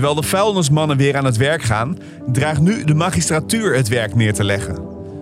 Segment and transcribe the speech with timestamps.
[0.00, 1.98] Terwijl de vuilnismannen weer aan het werk gaan,
[2.32, 4.78] draagt nu de magistratuur het werk neer te leggen.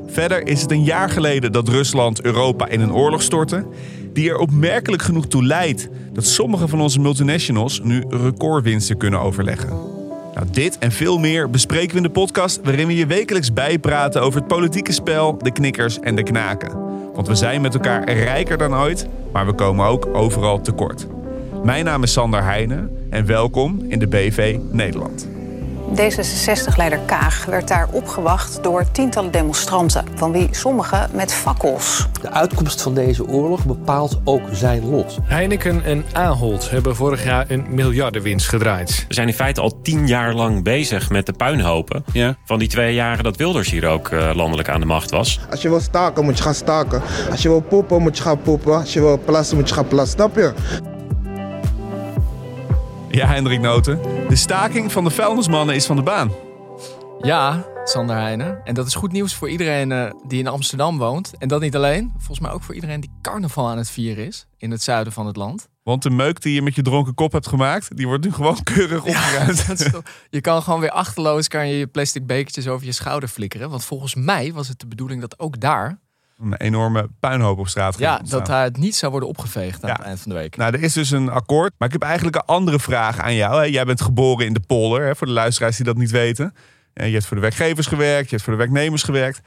[0.06, 3.66] Verder is het een jaar geleden dat Rusland Europa in een oorlog stortte,
[4.12, 9.68] die er opmerkelijk genoeg toe leidt dat sommige van onze multinationals nu recordwinsten kunnen overleggen.
[10.34, 14.22] Nou, dit en veel meer bespreken we in de podcast waarin we je wekelijks bijpraten
[14.22, 16.70] over het politieke spel, de knikkers en de knaken.
[17.14, 21.06] Want we zijn met elkaar rijker dan ooit, maar we komen ook overal tekort.
[21.64, 25.28] Mijn naam is Sander Heijnen en welkom in de BV Nederland.
[25.96, 32.06] D66-leider Kaag werd daar opgewacht door tientallen demonstranten, van wie sommigen met fakkels.
[32.20, 35.18] De uitkomst van deze oorlog bepaalt ook zijn lot.
[35.22, 39.04] Heineken en Ahold hebben vorig jaar een miljardenwinst gedraaid.
[39.08, 42.04] We zijn in feite al tien jaar lang bezig met de puinhopen.
[42.12, 42.36] Ja.
[42.44, 45.40] Van die twee jaren dat Wilders hier ook uh, landelijk aan de macht was.
[45.50, 47.02] Als je wil staken, moet je gaan staken.
[47.30, 48.74] Als je wil poepen, moet je gaan poepen.
[48.74, 50.18] Als je wil plassen, moet je gaan plassen.
[50.18, 50.52] Snap je?
[53.10, 54.00] Ja, Hendrik Noten.
[54.28, 56.32] De staking van de vuilnismannen is van de baan.
[57.20, 58.64] Ja, Sander Heijnen.
[58.64, 61.32] En dat is goed nieuws voor iedereen uh, die in Amsterdam woont.
[61.38, 62.12] En dat niet alleen.
[62.16, 64.46] Volgens mij ook voor iedereen die carnaval aan het vieren is.
[64.56, 65.68] In het zuiden van het land.
[65.82, 68.62] Want de meuk die je met je dronken kop hebt gemaakt, die wordt nu gewoon
[68.62, 69.64] keurig opgeruimd.
[69.78, 73.70] Ja, je kan gewoon weer achterloos kan je, je plastic bekertjes over je schouder flikkeren.
[73.70, 76.00] Want volgens mij was het de bedoeling dat ook daar
[76.40, 79.96] een enorme puinhoop op straat Ja, dat daar het niet zou worden opgeveegd aan ja.
[79.96, 80.56] het eind van de week.
[80.56, 81.72] Nou, er is dus een akkoord.
[81.78, 83.70] Maar ik heb eigenlijk een andere vraag aan jou.
[83.70, 86.54] Jij bent geboren in de polder, voor de luisteraars die dat niet weten.
[86.94, 89.40] Je hebt voor de werkgevers gewerkt, je hebt voor de werknemers gewerkt.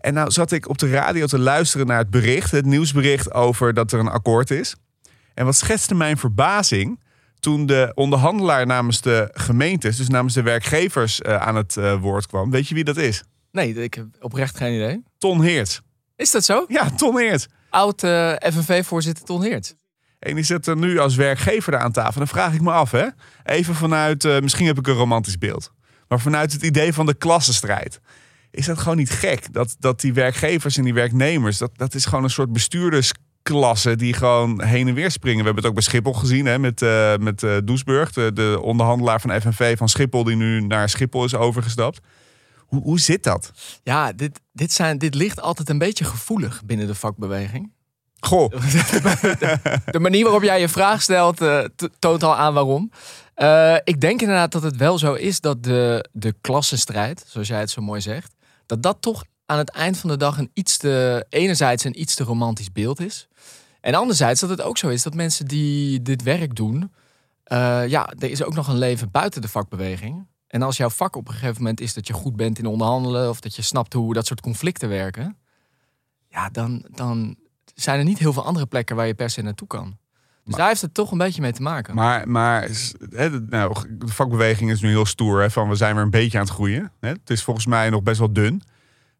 [0.00, 3.74] En nou zat ik op de radio te luisteren naar het bericht, het nieuwsbericht over
[3.74, 4.76] dat er een akkoord is.
[5.34, 7.00] En wat schetste mijn verbazing
[7.40, 12.26] toen de onderhandelaar namens de gemeentes, dus namens de werkgevers, uh, aan het uh, woord
[12.26, 12.50] kwam.
[12.50, 13.22] Weet je wie dat is?
[13.52, 15.02] Nee, ik heb oprecht geen idee.
[15.18, 15.80] Ton Heerts.
[16.18, 16.64] Is dat zo?
[16.68, 17.46] Ja, Ton Heerts.
[17.70, 19.74] Oud uh, FNV-voorzitter Ton Heerts.
[20.18, 22.18] En die zit er nu als werkgever aan tafel.
[22.18, 23.06] Dan vraag ik me af, hè?
[23.44, 25.72] even vanuit, uh, misschien heb ik een romantisch beeld,
[26.08, 28.00] maar vanuit het idee van de klassenstrijd.
[28.50, 29.52] Is dat gewoon niet gek?
[29.52, 34.12] Dat, dat die werkgevers en die werknemers, dat, dat is gewoon een soort bestuurdersklasse die
[34.12, 35.38] gewoon heen en weer springen.
[35.38, 38.58] We hebben het ook bij Schiphol gezien hè, met, uh, met uh, Doesburg, de, de
[38.62, 42.00] onderhandelaar van FNV van Schiphol, die nu naar Schiphol is overgestapt.
[42.68, 43.50] Hoe, hoe zit dat?
[43.82, 47.72] Ja, dit, dit, zijn, dit ligt altijd een beetje gevoelig binnen de vakbeweging.
[48.20, 48.50] Goh.
[49.92, 51.64] De, manier waarop jij je vraag stelt, uh,
[51.98, 52.90] toont al aan waarom.
[53.36, 57.60] Uh, ik denk inderdaad dat het wel zo is dat de, de klassenstrijd, zoals jij
[57.60, 58.34] het zo mooi zegt,
[58.66, 62.14] dat dat toch aan het eind van de dag een iets te, enerzijds een iets
[62.14, 63.28] te romantisch beeld is.
[63.80, 66.92] En anderzijds dat het ook zo is dat mensen die dit werk doen,
[67.52, 70.26] uh, ja, er is ook nog een leven buiten de vakbeweging.
[70.48, 73.28] En als jouw vak op een gegeven moment is dat je goed bent in onderhandelen
[73.28, 75.36] of dat je snapt hoe dat soort conflicten werken,
[76.28, 77.36] ja, dan, dan
[77.74, 79.84] zijn er niet heel veel andere plekken waar je per se naartoe kan.
[79.84, 81.94] Dus maar, daar heeft het toch een beetje mee te maken.
[81.94, 82.68] Maar, maar
[83.10, 85.40] hè, nou, de vakbeweging is nu heel stoer.
[85.40, 86.92] Hè, van we zijn weer een beetje aan het groeien.
[87.00, 87.08] Hè?
[87.08, 88.62] Het is volgens mij nog best wel dun.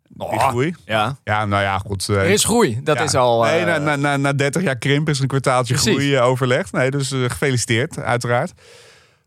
[0.08, 0.74] Die Oh, groei.
[0.84, 1.16] Ja.
[1.24, 2.08] Ja, nou ja, goed.
[2.08, 3.02] Er is groei, dat ja.
[3.02, 3.42] is al...
[3.42, 5.92] Nee, uh, na, na, na, na 30 jaar krimp is een kwartaaltje Precies.
[5.92, 6.72] groei uh, overlegd.
[6.72, 8.52] Nee, dus uh, gefeliciteerd, uiteraard.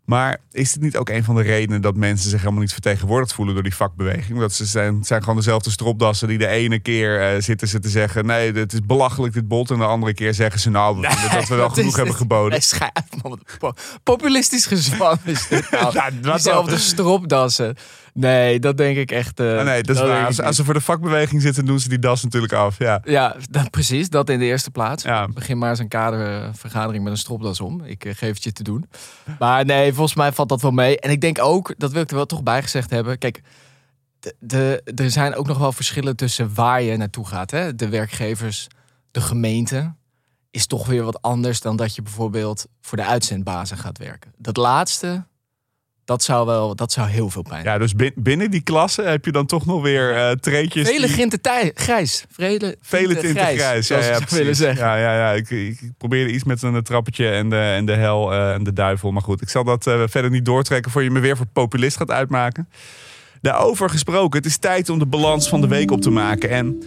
[0.06, 3.34] Maar is het niet ook een van de redenen dat mensen zich helemaal niet vertegenwoordigd
[3.34, 4.40] voelen door die vakbeweging?
[4.40, 7.90] Dat ze zijn, zijn gewoon dezelfde stropdassen die de ene keer uh, zitten ze te
[7.90, 9.72] zeggen: nee, het is belachelijk dit bot.
[9.72, 12.52] En de andere keer zeggen ze: nou, we nee, dat we wel genoeg hebben geboden.
[12.52, 12.92] Nee, schijf,
[13.24, 13.40] man.
[14.04, 15.94] Populistisch gezwam is dit nou.
[15.98, 17.76] ja, Diezelfde stropdassen.
[18.14, 19.40] Nee, dat denk ik echt.
[19.40, 20.26] Uh, ah, nee, dat is waar.
[20.26, 22.78] Als, als, ze voor de vakbeweging zitten, doen ze die das natuurlijk af.
[22.78, 24.10] Ja, ja dat, precies.
[24.10, 25.04] Dat in de eerste plaats.
[25.04, 25.28] Ja.
[25.28, 27.84] Begin maar eens een kadervergadering met een stropdas om.
[27.84, 28.90] Ik uh, geef het je te doen.
[29.40, 31.00] Maar nee, volgens mij valt dat wel mee.
[31.00, 33.18] En ik denk ook, dat wil ik er wel toch bij gezegd hebben.
[33.18, 33.42] Kijk,
[34.20, 37.52] de, de, er zijn ook nog wel verschillen tussen waar je naartoe gaat.
[37.52, 37.76] Hè?
[37.76, 38.68] De werkgevers,
[39.12, 39.94] de gemeente
[40.52, 44.34] is toch weer wat anders dan dat je bijvoorbeeld voor de uitzendbazen gaat werken.
[44.38, 45.26] Dat laatste,
[46.12, 47.64] dat zou wel, dat zou heel veel pijn.
[47.64, 50.88] Ja, dus binnen die klasse heb je dan toch nog weer uh, treetjes.
[50.88, 51.16] Vele die...
[51.16, 52.26] ginten tij, grijs.
[52.32, 53.60] Vele, Vele tinten grijs.
[53.60, 53.88] grijs.
[53.88, 54.86] Ja, ja, willen zeggen.
[54.86, 55.32] Ja, ja, ja.
[55.32, 58.74] Ik, ik, probeerde iets met een trappetje en de, en de hel uh, en de
[58.74, 59.12] duivel.
[59.12, 61.98] Maar goed, ik zal dat uh, verder niet doortrekken voor je me weer voor populist
[61.98, 62.70] gaat uitmaken.
[63.42, 66.50] Daarover gesproken, het is tijd om de balans van de week op te maken.
[66.50, 66.84] En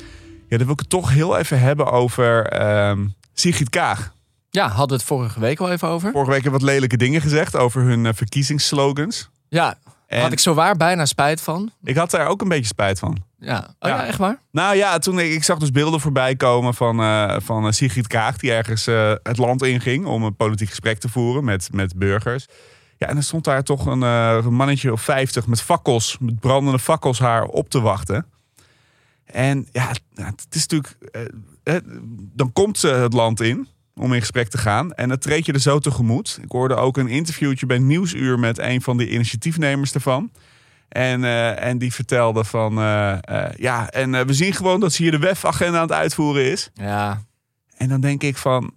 [0.48, 2.92] ja, dan wil ik het toch heel even hebben over uh,
[3.34, 4.13] Sigrid Kaag.
[4.54, 6.10] Ja, hadden we het vorige week al even over.
[6.10, 9.30] Vorige week hebben we wat lelijke dingen gezegd over hun uh, verkiezingsslogans.
[9.48, 11.70] Ja, en had ik zo waar bijna spijt van.
[11.82, 13.22] Ik had daar ook een beetje spijt van.
[13.38, 13.88] Ja, oh, ja.
[13.88, 14.38] ja echt waar?
[14.50, 18.06] Nou ja, toen ik, ik zag dus beelden voorbij komen van, uh, van uh, Sigrid
[18.06, 18.36] Kaag...
[18.36, 22.46] die ergens uh, het land inging om een politiek gesprek te voeren met, met burgers.
[22.96, 26.78] Ja, en er stond daar toch een, een mannetje of vijftig met fakkels, met brandende
[26.78, 28.26] fakkels haar op te wachten.
[29.24, 30.96] En ja, het is natuurlijk...
[32.34, 33.68] dan komt ze het land in...
[33.94, 34.92] om in gesprek te gaan.
[34.92, 36.38] En dat treed je er zo tegemoet.
[36.42, 40.30] Ik hoorde ook een interviewtje bij Nieuwsuur met een van de initiatiefnemers daarvan.
[40.88, 45.02] En, eh, en die vertelde van, eh, eh, ja, en we zien gewoon dat ze
[45.02, 46.70] hier de WEF-agenda aan het uitvoeren is.
[46.74, 47.22] Ja,
[47.76, 48.74] En dan denk ik van,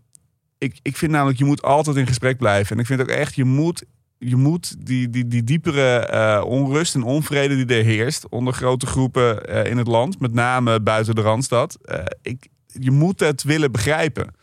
[0.58, 2.76] ik, ik vind namelijk, je moet altijd in gesprek blijven.
[2.76, 3.84] En ik vind ook echt, je moet,
[4.18, 9.46] je moet die, die, die diepere onrust en onvrede die er heerst onder grote groepen
[9.66, 11.78] in het land, met name buiten de Randstad,
[12.22, 14.34] ik, je moet het willen begrijpen.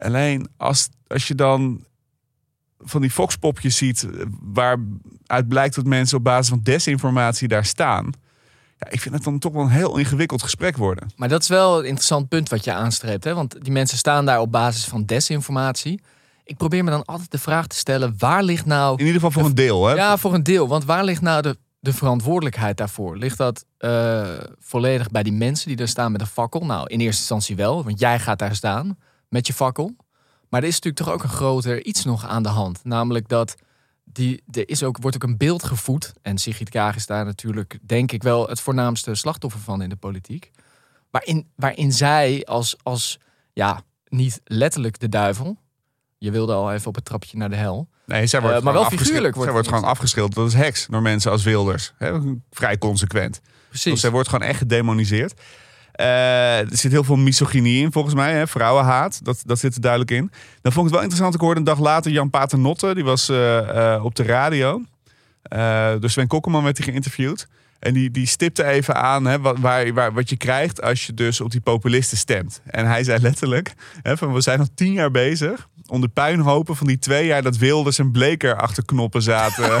[0.00, 1.84] Alleen als, als je dan
[2.78, 8.10] van die foxpopjes ziet, eh, waaruit blijkt dat mensen op basis van desinformatie daar staan.
[8.78, 11.10] Ja, ik vind het dan toch wel een heel ingewikkeld gesprek worden.
[11.16, 13.24] maar dat is wel een interessant punt wat je aanstreept.
[13.24, 13.34] Hè?
[13.34, 16.00] Want die mensen staan daar op basis van desinformatie.
[16.44, 18.92] Ik probeer me dan altijd de vraag te stellen: waar ligt nou.
[18.92, 19.94] In ieder geval voor een deel, hè?
[19.94, 20.68] Ja, voor een deel.
[20.68, 23.16] Want waar ligt nou de, de verantwoordelijkheid daarvoor?
[23.16, 26.64] Ligt dat eh, volledig bij die mensen die daar staan met een fakkel?
[26.64, 28.96] Nou, in eerste instantie wel, want jij gaat daar staan
[29.30, 29.96] met je fakkel.
[30.48, 32.80] Maar er is natuurlijk toch ook een groter iets nog aan de hand.
[32.84, 33.56] Namelijk dat
[34.04, 36.12] die, er is ook, wordt ook een beeld gevoed.
[36.22, 39.96] En Sigrid Kaag is daar natuurlijk, denk ik, wel het voornaamste slachtoffer van in de
[39.96, 40.50] politiek.
[41.10, 43.18] Waarin, waarin zij als, als,
[43.52, 45.58] ja, niet letterlijk de duivel.
[46.18, 47.88] Je wilde al even op het trapje naar de hel.
[48.06, 50.34] Nee, zij wordt Eh, maar gewoon wel figuurlijk wordt zij wordt gewoon afgeschilderd.
[50.34, 51.92] Dat is heks door mensen als Wilders.
[52.50, 53.40] Vrij consequent.
[53.68, 53.92] Precies.
[53.92, 55.40] Dus zij wordt gewoon echt gedemoniseerd.
[56.00, 58.32] Eh, er zit heel veel misogynie in, volgens mij.
[58.32, 58.46] Hè?
[58.46, 60.30] Vrouwenhaat, dat, dat zit er duidelijk in.
[60.62, 61.34] Dan vond ik het wel interessant.
[61.34, 62.94] Ik hoorde een dag later Jan Paternotte.
[62.94, 64.82] Die was eh, eh, op de radio.
[66.00, 67.48] Door Sven Kokkelman werd hij geïnterviewd.
[67.80, 71.14] En die, die stipte even aan hè, wat, waar, waar, wat je krijgt als je
[71.14, 72.60] dus op die populisten stemt.
[72.64, 76.76] En hij zei letterlijk, hè, van, we zijn al tien jaar bezig om de puinhopen
[76.76, 79.70] van die twee jaar dat Wilders en Bleker achter knoppen zaten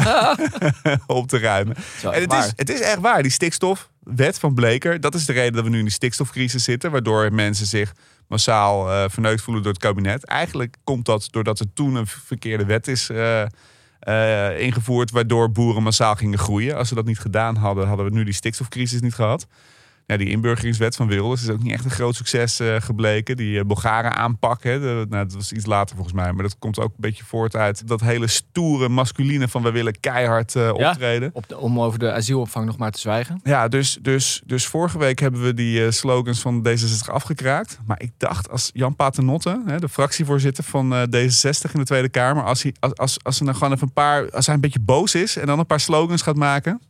[1.06, 1.76] op te ruimen.
[1.98, 2.46] Zo, En het waar.
[2.46, 5.70] is, het is echt waar, die stikstofwet van Bleker, dat is de reden dat we
[5.70, 7.92] nu in die stikstofcrisis zitten, waardoor mensen zich
[8.28, 10.24] massaal eh, verneukt voelen door het kabinet.
[10.24, 13.42] Eigenlijk komt dat doordat er toen een verkeerde wet is eh,
[14.00, 16.76] eh, ingevoerd, waardoor boeren massaal gingen groeien.
[16.76, 19.46] Als ze dat niet gedaan hadden, hadden we nu die stikstofcrisis niet gehad.
[20.10, 23.36] Ja, die inburgeringswet van Wilders is ook niet echt een groot succes eh, gebleken.
[23.36, 26.32] Die uh, Bulgaren aanpak, hè, de- nou, dat was iets later volgens mij.
[26.32, 30.00] Maar dat komt ook een beetje voort uit dat hele stoere masculine van we willen
[30.00, 30.90] keihard eh, Ja.
[30.90, 31.30] optreden.
[31.32, 33.40] Op de, om over de asielopvang nog maar te zwijgen.
[33.44, 37.78] Ja, dus, dus, dus vorige week hebben we die eh, slogans van D66 afgekraakt.
[37.86, 42.08] Maar ik dacht, als Jan Paternotte, hè, de fractievoorzitter van eh, D66 in de Tweede
[42.08, 44.60] Kamer, als hij, als, als, als, er nou gewoon even een paar, als hij een
[44.60, 46.80] beetje boos is en dan een paar slogans gaat maken.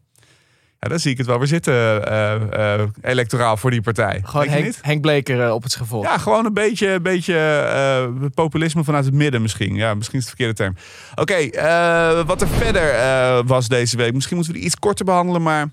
[0.80, 4.20] Ja, dan zie ik het wel weer zitten, eh, eh, electoraal voor die partij.
[4.24, 4.78] Gewoon Henk, niet?
[4.82, 6.02] Henk Bleker eh, op het schavot.
[6.04, 9.74] Ja, gewoon een beetje, een beetje populisme vanuit het midden misschien.
[9.74, 10.76] Ja, misschien is het de verkeerde term.
[11.14, 14.14] Oké, wat er verder was deze week.
[14.14, 15.68] Misschien moeten we die iets korter behandelen, maar...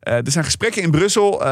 [0.00, 1.44] er zijn gesprekken in Brussel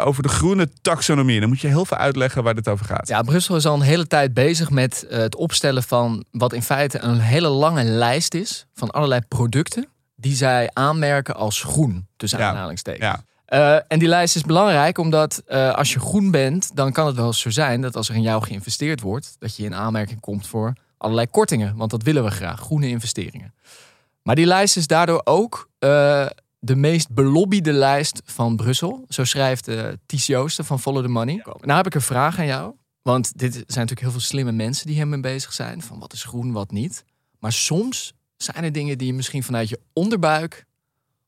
[0.00, 1.40] over de groene taxonomie.
[1.40, 3.08] Dan moet je heel veel uitleggen waar dit over gaat.
[3.08, 6.98] Ja, Brussel is al een hele tijd bezig met het opstellen van wat in feite
[6.98, 9.86] een hele lange lijst is van allerlei producten
[10.22, 13.04] die zij aanmerken als groen, tussen Ja, aanhalingstekens.
[13.04, 13.24] ja.
[13.44, 17.16] Eh, en die lijst is belangrijk omdat eh, als je groen bent, dan kan het
[17.16, 20.20] wel eens zo zijn dat als er in jou geïnvesteerd wordt, dat je in aanmerking
[20.20, 21.76] komt voor allerlei kortingen.
[21.76, 23.54] Want dat willen we graag, groene investeringen.
[24.22, 26.26] Maar die lijst is daardoor ook eh,
[26.58, 29.04] de meest belobbyde lijst van Brussel.
[29.08, 29.68] Zo schrijft
[30.06, 31.42] Ties Joosten van Follow the Money.
[31.60, 32.74] Nou heb ik een vraag aan jou.
[33.02, 35.82] Want dit zijn natuurlijk heel veel slimme mensen die hiermee bezig zijn.
[35.82, 37.04] Van wat is groen, wat niet.
[37.38, 38.12] Maar soms
[38.42, 40.66] zijn er dingen die je misschien vanuit je onderbuik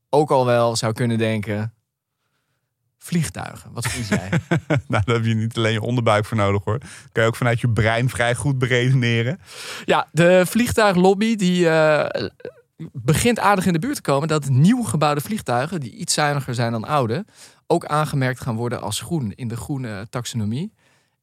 [0.09, 1.73] ook al wel zou kunnen denken.
[2.97, 4.29] Vliegtuigen, wat vind jij?
[4.87, 6.77] nou, daar heb je niet alleen je onderbuik voor nodig hoor.
[7.11, 9.39] Kan je ook vanuit je brein vrij goed beredeneren.
[9.85, 12.29] ja, de vliegtuiglobby die eh,
[12.91, 14.27] begint aardig in de buurt te komen.
[14.27, 17.25] Dat nieuw gebouwde vliegtuigen, die iets zuiniger zijn dan oude,
[17.67, 20.73] ook aangemerkt gaan worden als groen in de groene taxonomie.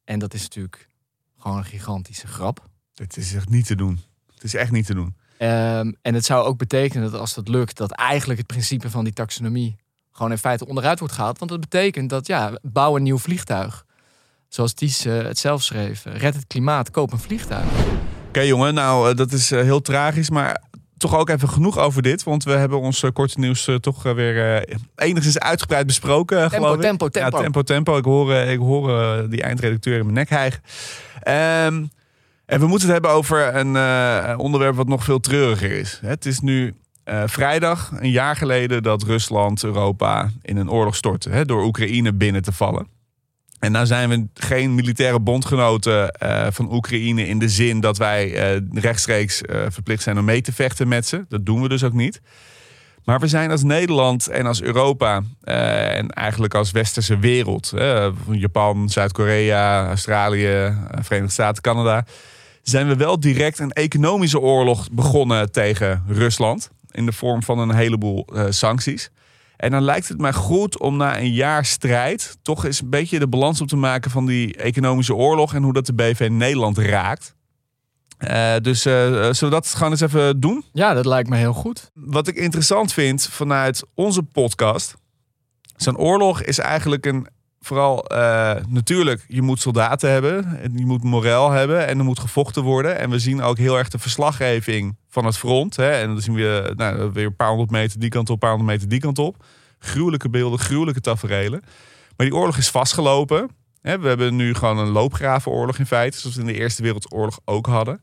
[0.03, 0.89] En dat is natuurlijk
[1.37, 2.67] gewoon een gigantische grap.
[2.93, 3.99] Dit is echt niet te doen.
[4.33, 5.15] Het is echt niet te doen.
[5.43, 9.03] Ehm, en het zou ook betekenen dat als dat lukt, dat eigenlijk het principe van
[9.03, 9.75] die taxonomie
[10.11, 11.39] gewoon in feite onderuit wordt gehaald.
[11.39, 13.85] Want dat betekent dat, ja, bouw een nieuw vliegtuig.
[14.47, 16.03] Zoals Ties eh, het zelf schreef.
[16.05, 17.65] Red het klimaat, koop een vliegtuig.
[18.27, 20.61] Oké jongen, nou eh, dat is eh, heel tragisch, maar
[20.97, 22.23] toch ook even genoeg over dit.
[22.23, 26.81] Want we hebben ons korte nieuws toch weer enigszins uitgebreid besproken, Tempo, geloof ik.
[26.81, 27.37] tempo, tempo.
[27.37, 27.97] Ja, tempo, tempo.
[27.97, 30.61] Ik hoor, ik hoor die eindredacteur in mijn nek hijgen.
[31.19, 31.85] Ehm,
[32.53, 35.99] en we moeten het hebben over een eh, onderwerp wat nog veel treuriger is.
[36.01, 41.29] Het is nu eh, vrijdag, een jaar geleden, dat Rusland Europa in een oorlog stortte.
[41.29, 42.87] Hè, door Oekraïne binnen te vallen.
[43.59, 48.29] En nou zijn we geen militaire bondgenoten eh, van Oekraïne in de zin dat wij
[48.73, 51.25] rechtstreeks verplicht zijn om mee te vechten met ze.
[51.29, 52.21] Dat doen we dus ook niet.
[53.03, 57.73] Maar we zijn als Nederland en als Europa en eigenlijk als westerse wereld,
[58.31, 62.05] Japan, Zuid-Korea, Australië, Verenigde Staten, Canada,
[62.63, 66.69] zijn we wel direct een economische oorlog begonnen tegen Rusland.
[66.91, 69.09] In de vorm van een heleboel eh, sancties.
[69.57, 73.19] En dan lijkt het mij goed om na een jaar strijd toch eens een beetje
[73.19, 76.77] de balans op te maken van die economische oorlog en hoe dat de BV Nederland
[76.77, 77.35] raakt.
[78.17, 80.63] Eh, dus eh, zullen we dat gewoon eens even doen?
[80.73, 81.91] Ja, dat lijkt me heel goed.
[81.93, 84.95] Wat ik interessant vind vanuit onze podcast.
[85.75, 87.27] Zo'n oorlog is eigenlijk een.
[87.65, 90.59] Vooral eh, natuurlijk, je moet soldaten hebben.
[90.61, 91.87] En je moet moreel hebben.
[91.87, 92.97] En er moet gevochten worden.
[92.97, 95.75] En we zien ook heel erg de verslaggeving van het front.
[95.75, 95.91] Hè?
[95.91, 98.49] En dan zien we nou, weer een paar honderd meter die kant op, een paar
[98.49, 99.45] honderd meter die kant op.
[99.79, 101.61] Gruwelijke beelden, gruwelijke taferelen.
[102.17, 103.49] Maar die oorlog is vastgelopen.
[103.81, 103.99] Hè?
[103.99, 106.17] We hebben nu gewoon een loopgravenoorlog in feite.
[106.17, 108.01] Zoals we in de Eerste Wereldoorlog ook hadden.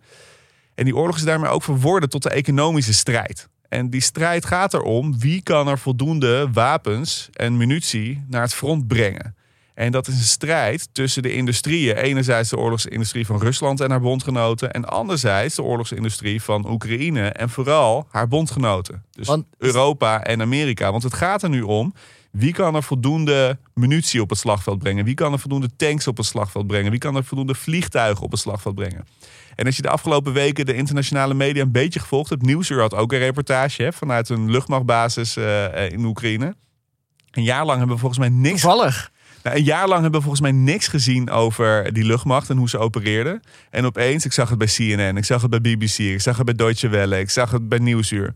[0.74, 3.48] En die oorlog is daarmee ook verworden tot de economische strijd.
[3.68, 8.86] En die strijd gaat erom wie kan er voldoende wapens en munitie naar het front
[8.86, 9.34] brengen.
[9.80, 11.96] En dat is een strijd tussen de industrieën.
[11.96, 14.70] Enerzijds de oorlogsindustrie van Rusland en haar bondgenoten.
[14.70, 19.04] En anderzijds de oorlogsindustrie van Oekraïne en vooral haar bondgenoten.
[19.10, 20.90] Dus Want- Europa en Amerika.
[20.90, 21.94] Want het gaat er nu om
[22.30, 25.04] wie kan er voldoende munitie op het slagveld brengen?
[25.04, 26.90] Wie kan er voldoende tanks op het slagveld brengen?
[26.90, 29.06] Wie kan er voldoende vliegtuigen op het slagveld brengen?
[29.54, 32.42] En als je de afgelopen weken de internationale media een beetje gevolgd hebt.
[32.42, 36.54] Nieuwsuur had ook een reportage hè, vanuit een luchtmachtbasis eh, in Oekraïne.
[37.30, 39.10] Een jaar lang hebben we volgens mij niks Toevallig.
[39.42, 42.68] Nou, een jaar lang hebben we volgens mij niks gezien over die luchtmacht en hoe
[42.68, 43.42] ze opereerden.
[43.70, 46.46] En opeens, ik zag het bij CNN, ik zag het bij BBC, ik zag het
[46.46, 48.34] bij Deutsche Welle, ik zag het bij Nieuwsuur.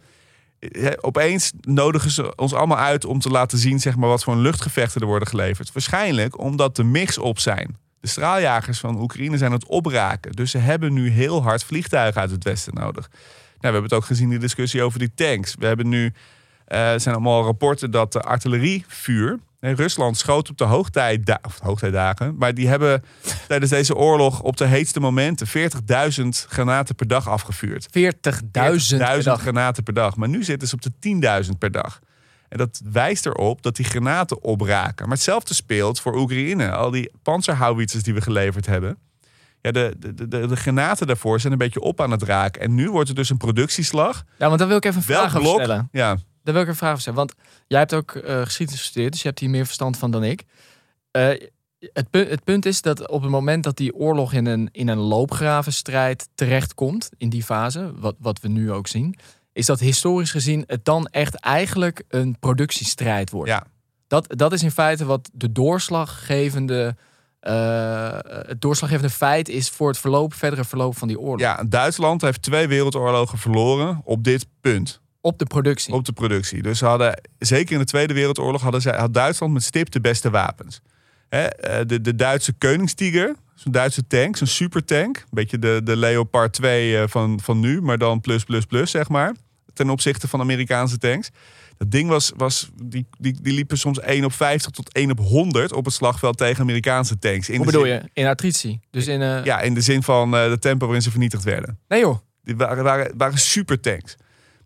[1.01, 5.01] Opeens nodigen ze ons allemaal uit om te laten zien zeg maar, wat voor luchtgevechten
[5.01, 5.73] er worden geleverd.
[5.73, 7.77] Waarschijnlijk omdat de mix op zijn.
[8.01, 10.33] De straaljagers van Oekraïne zijn het opraken.
[10.33, 13.09] Dus ze hebben nu heel hard vliegtuigen uit het westen nodig.
[13.09, 13.19] Nou,
[13.59, 15.55] we hebben het ook gezien de discussie over die tanks.
[15.59, 16.13] We hebben nu,
[16.65, 19.39] er zijn allemaal rapporten dat de artillerievuur.
[19.65, 22.37] Nee, Rusland schoot op de hoogtijda of hoogtijdagen.
[22.39, 23.05] Maar die hebben
[23.49, 27.87] tijdens deze oorlog op de heetste momenten 40.000 granaten per dag afgevuurd.
[27.87, 27.91] 40.000
[28.21, 29.41] per 40.000 dag.
[29.41, 30.17] granaten per dag.
[30.17, 32.01] Maar nu zitten ze op de 10.000 per dag.
[32.49, 35.07] En dat wijst erop dat die granaten opraken.
[35.09, 36.71] Maar hetzelfde speelt voor Oekraïne.
[36.71, 38.99] Al die panzerhouwitsers die we geleverd hebben.
[39.61, 42.63] Ja, de, de, de, de granaten daarvoor zijn een beetje op aan het raken.
[42.63, 44.25] En nu wordt er dus een productieslag.
[44.39, 45.61] Ja, want dan wil ik even een Welk vraag over blok?
[45.63, 45.89] stellen.
[45.93, 47.19] Ja, Daar wil ik een vraag over stellen.
[47.19, 47.35] Want
[47.67, 50.45] jij hebt ook eh, geschiedenis gestudeerd, dus je hebt hier meer verstand van dan ik.
[51.11, 51.29] Eh,
[51.79, 54.89] het, punt, het punt is dat op het moment dat die oorlog in een, in
[54.89, 59.17] een loopgravenstrijd terechtkomt, in die fase, wat, wat we nu ook zien,
[59.53, 63.51] is dat historisch gezien het dan echt eigenlijk een productiestrijd wordt.
[63.51, 63.67] ja.
[64.07, 66.97] Dat, dat is in feite wat de doorslaggevende,
[67.41, 71.41] eh, het doorslaggevende feit is voor het verloop, verdere verloop van die oorlog.
[71.41, 75.03] ja, Duitsland heeft twee wereldoorlogen verloren op dit punt.
[75.25, 75.93] Op de productie.
[75.95, 76.63] Op de productie.
[76.63, 80.01] Dus ze hadden, zeker in de Tweede Wereldoorlog, hadden zij, had Duitsland met stip de
[80.01, 80.81] beste wapens.
[81.29, 85.17] Hè, eh, de, de Duitse Koningstiger, zo'n Duitse tank, zo'n supertank.
[85.17, 88.91] Een beetje de, de Leopard 2 eh, van, van nu, maar dan plus, plus, plus,
[88.91, 89.35] zeg maar.
[89.73, 91.31] Ten opzichte van Amerikaanse tanks.
[91.77, 95.19] Dat ding was, was die, die, die liepen soms 1 op 50 tot 1 op
[95.19, 97.49] 100 op het slagveld tegen Amerikaanse tanks.
[97.49, 98.03] In Hoe bedoel zin- je?
[98.13, 98.81] In attritie.
[98.91, 99.23] Dus in...
[99.23, 101.79] eh, Ja, in de zin van de tempo waarin ze vernietigd werden.
[101.89, 102.19] Nee joh.
[102.43, 104.17] Die waren, waren, waren supertanks.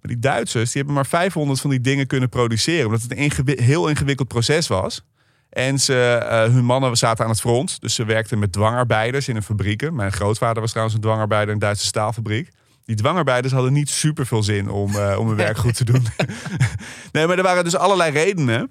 [0.02, 2.86] Maar die Duitsers die hebben maar 500 van die dingen kunnen produceren.
[2.86, 5.02] Omdat het een ingewi- heel ingewikkeld proces was.
[5.50, 5.94] En ze,
[6.28, 7.80] eh, hun mannen zaten aan het front.
[7.80, 9.94] Dus ze werkten met dwangarbeiders in een fabrieken.
[9.94, 12.48] Mijn grootvader was trouwens een dwangarbeider in een Duitse staalfabriek.
[12.84, 16.06] Die dwangarbeiders hadden niet super veel zin om, eh, om hun werk goed te doen.
[17.12, 18.70] nee, maar er waren dus allerlei redenen.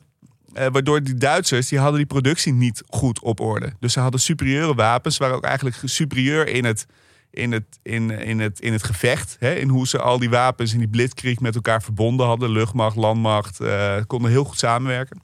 [0.53, 3.73] eh, waardoor die Duitsers die hadden die productie niet goed op orde.
[3.79, 5.15] Dus ze hadden superieure wapens.
[5.15, 6.85] Ze waren ook eigenlijk superieur in het,
[7.31, 9.35] in het, in, in het, in het gevecht.
[9.39, 9.53] Hè?
[9.53, 12.49] In hoe ze al die wapens in die blitzkrieg met elkaar verbonden hadden.
[12.49, 13.59] Luchtmacht, landmacht.
[13.59, 15.21] eh, konden heel goed samenwerken.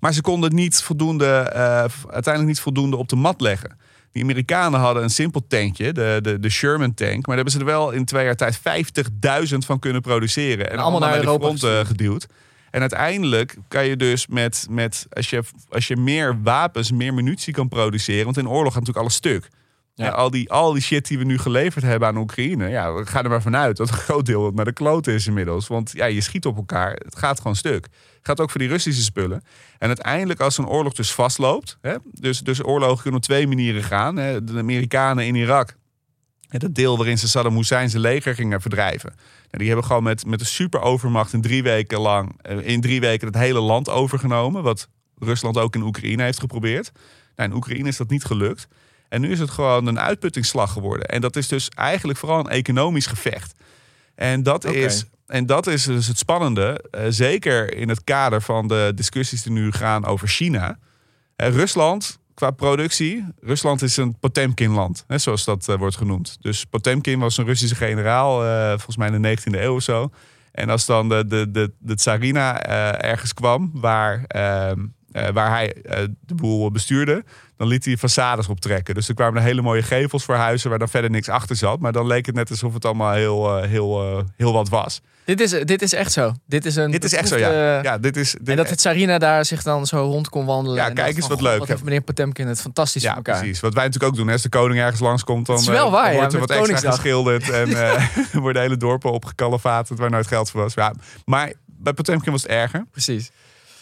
[0.00, 3.78] Maar ze konden niet voldoende, eh, uiteindelijk niet voldoende op de mat leggen.
[4.12, 7.10] Die Amerikanen hadden een simpel tankje, de, de, de Sherman tank.
[7.26, 10.70] Maar daar hebben ze er wel in twee jaar tijd 50.000 van kunnen produceren.
[10.70, 12.26] En allemaal naar de front eh, geduwd.
[12.70, 17.52] En uiteindelijk kan je dus met, met als, je, als je meer wapens, meer munitie
[17.52, 18.24] kan produceren.
[18.24, 19.48] Want in oorlog gaat natuurlijk alles stuk.
[20.04, 20.08] Ja.
[20.10, 22.68] Al, die, al die shit die we nu geleverd hebben aan Oekraïne.
[22.68, 25.66] Ja, we gaan er maar vanuit dat een groot deel naar de klote is inmiddels.
[25.66, 26.92] Want ja, je schiet op elkaar.
[26.92, 27.86] Het gaat gewoon stuk.
[28.22, 29.42] Gaat ook voor die Russische spullen.
[29.78, 31.78] En uiteindelijk als een oorlog dus vastloopt.
[31.80, 34.16] Hè, dus, dus oorlogen kunnen op twee manieren gaan.
[34.16, 35.76] Hè, de Amerikanen in Irak.
[36.48, 39.12] hè, Dat deel waarin ze Saddam Hussein zijn leger gingen verdrijven.
[39.16, 42.38] Nou, die hebben gewoon met, met een super overmacht in drie weken lang.
[42.42, 44.62] eh, In drie weken het hele land overgenomen.
[44.62, 44.88] Wat
[45.18, 46.92] Rusland ook in Oekraïne heeft geprobeerd.
[47.36, 48.68] Nou, in Oekraïne is dat niet gelukt.
[49.08, 51.06] En nu is het gewoon een uitputtingsslag geworden.
[51.06, 53.54] En dat is dus eigenlijk vooral een economisch gevecht.
[54.14, 56.84] En dat, is, en dat is dus het spannende.
[56.90, 60.78] eh, zeker in het kader van de discussies die nu gaan over China.
[61.36, 66.36] Eh, Rusland qua productie, Rusland is een Potemkin-land, hè, zoals dat eh, wordt genoemd.
[66.40, 70.10] Dus Potemkin was een Russische generaal, volgens mij in de 19e eeuw of zo.
[70.52, 72.62] En als dan de, de, de, de tsarina
[73.00, 74.24] ergens kwam, waar,
[75.16, 77.24] eh, waar hij eh, de boel bestuurde,
[77.56, 78.94] dan liet hij façades optrekken.
[78.94, 81.80] Dus er kwamen hele mooie gevels voor huizen waar dan verder niks achter zat.
[81.80, 85.00] Maar dan leek het net alsof het allemaal heel, eh, heel, heel wat was.
[85.24, 86.32] Dit is, dit is echt zo.
[86.46, 87.82] Dit is een Dit is echt zo, ja.
[87.82, 90.76] ja dit is, dit, En dat het Sarina daar zich dan zo rond kon wandelen.
[90.78, 91.58] Ja, en kijk eens wat "God, leuk.
[91.58, 93.38] Wat heeft meneer Potemkin het fantastisch Ja, voor elkaar.
[93.38, 93.60] precies.
[93.60, 94.26] Wat wij natuurlijk ook doen.
[94.26, 96.58] hè, Als de koning ergens langskomt, dan Het is wel waar, dan ja, wordt er
[96.58, 97.50] wat extra geschilderd.
[97.60, 97.68] En
[98.40, 100.74] worden hele dorpen opgekalefaterd waar nooit geld voor was.
[100.74, 100.94] Ja,
[101.24, 102.86] maar bij Potemkin was het erger.
[102.90, 103.30] Precies.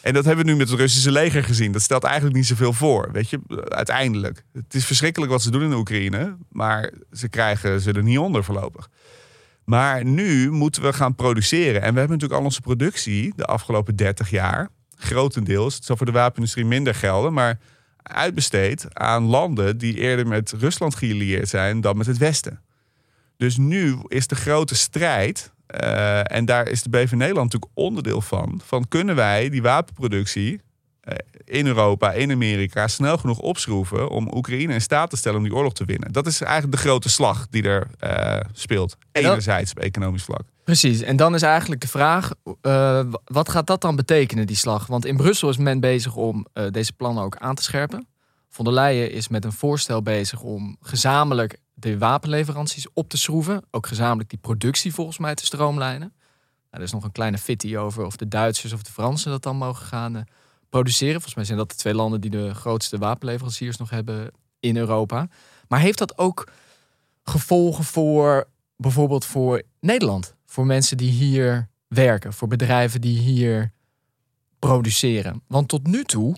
[0.05, 1.73] En dat hebben we nu met het Russische leger gezien.
[1.73, 4.45] Dat stelt eigenlijk niet zoveel voor, weet je, uiteindelijk.
[4.53, 8.45] Het is verschrikkelijk wat ze doen in Oekraïne, maar ze krijgen ze er niet onder
[8.45, 8.89] voorlopig.
[9.65, 11.83] Maar nu moeten we gaan produceren.
[11.83, 16.07] En we hebben natuurlijk al onze productie de afgelopen 30 jaar, grotendeels, het zal voor
[16.07, 17.59] de wapenindustrie minder gelden, maar
[18.03, 22.61] uitbesteed aan landen die eerder met Rusland geallieerd zijn dan met het Westen.
[23.37, 28.21] Dus nu is de grote strijd, eh, en daar is de BV Nederland natuurlijk onderdeel
[28.21, 30.61] van, van kunnen wij die wapenproductie
[31.01, 35.45] eh, in Europa, in Amerika, snel genoeg opschroeven om Oekraïne in staat te stellen om
[35.45, 36.13] die oorlog te winnen.
[36.13, 38.97] Dat is eigenlijk de grote slag die er eh, speelt.
[39.13, 40.43] Enerzijds op economisch vlak.
[40.65, 41.01] Precies.
[41.01, 42.31] En dan is eigenlijk de vraag,
[43.25, 44.87] wat gaat dat dan betekenen, die slag?
[44.87, 48.07] Want in Brussel is men bezig om deze plannen ook aan te scherpen.
[48.49, 53.63] Von der Leyen is met een voorstel bezig om gezamenlijk de wapenleveranties op te schroeven.
[53.71, 56.13] Ook gezamenlijk die productie volgens mij te stroomlijnen.
[56.19, 56.19] Nou,
[56.71, 59.57] er is nog een kleine fitty over of de Duitsers of de Fransen dat dan
[59.57, 60.23] mogen gaan eh,
[60.69, 61.15] produceren.
[61.15, 65.29] Volgens mij zijn dat de twee landen die de grootste wapenleveranciers nog hebben in Europa.
[65.69, 66.51] Maar heeft dat ook
[67.23, 70.35] gevolgen voor bijvoorbeeld voor Nederland?
[70.47, 73.73] Voor mensen die hier werken, voor bedrijven die hier
[74.59, 75.43] produceren.
[75.47, 76.37] Want tot nu toe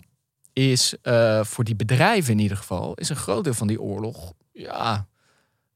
[0.53, 4.33] is eh, voor die bedrijven in ieder geval, is een groot deel van die oorlog
[4.51, 5.07] ja,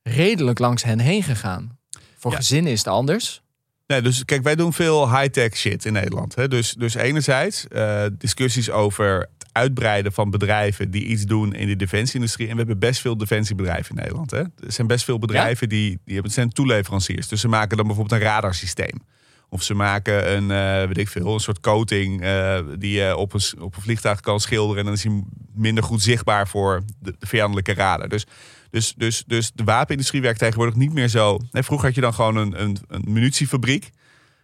[0.04, 1.78] redelijk langs hen heen gegaan.
[2.18, 2.38] Voor Ja.
[2.38, 3.42] gezinnen is het anders.
[3.88, 6.36] Nee, dus kijk, wij doen veel high-tech shit in Nederland.
[6.36, 6.48] Hè?
[6.48, 11.76] Dus, dus enerzijds eh, discussies over het uitbreiden van bedrijven die iets doen in de
[11.76, 12.48] defensieindustrie.
[12.48, 14.32] En we hebben best veel defensiebedrijven in Nederland.
[14.32, 14.40] Hè?
[14.40, 17.28] Er zijn best veel bedrijven die, die hebben, zijn toeleveranciers.
[17.28, 19.02] Dus ze maken dan bijvoorbeeld een radarsysteem.
[19.50, 23.34] Of ze maken een, eh, weet ik veel, een soort coating eh, die je op
[23.34, 24.78] een, op een vliegtuig kan schilderen.
[24.78, 28.10] En dan is hij minder goed zichtbaar voor de, de vijandelijke radar.
[28.10, 28.26] Dus,
[28.72, 31.40] dus, dus, dus de wapenindustrie werkt tegenwoordig niet meer zo.
[31.52, 33.90] Nee, vroeger had je dan gewoon een, een, een munitiefabriek.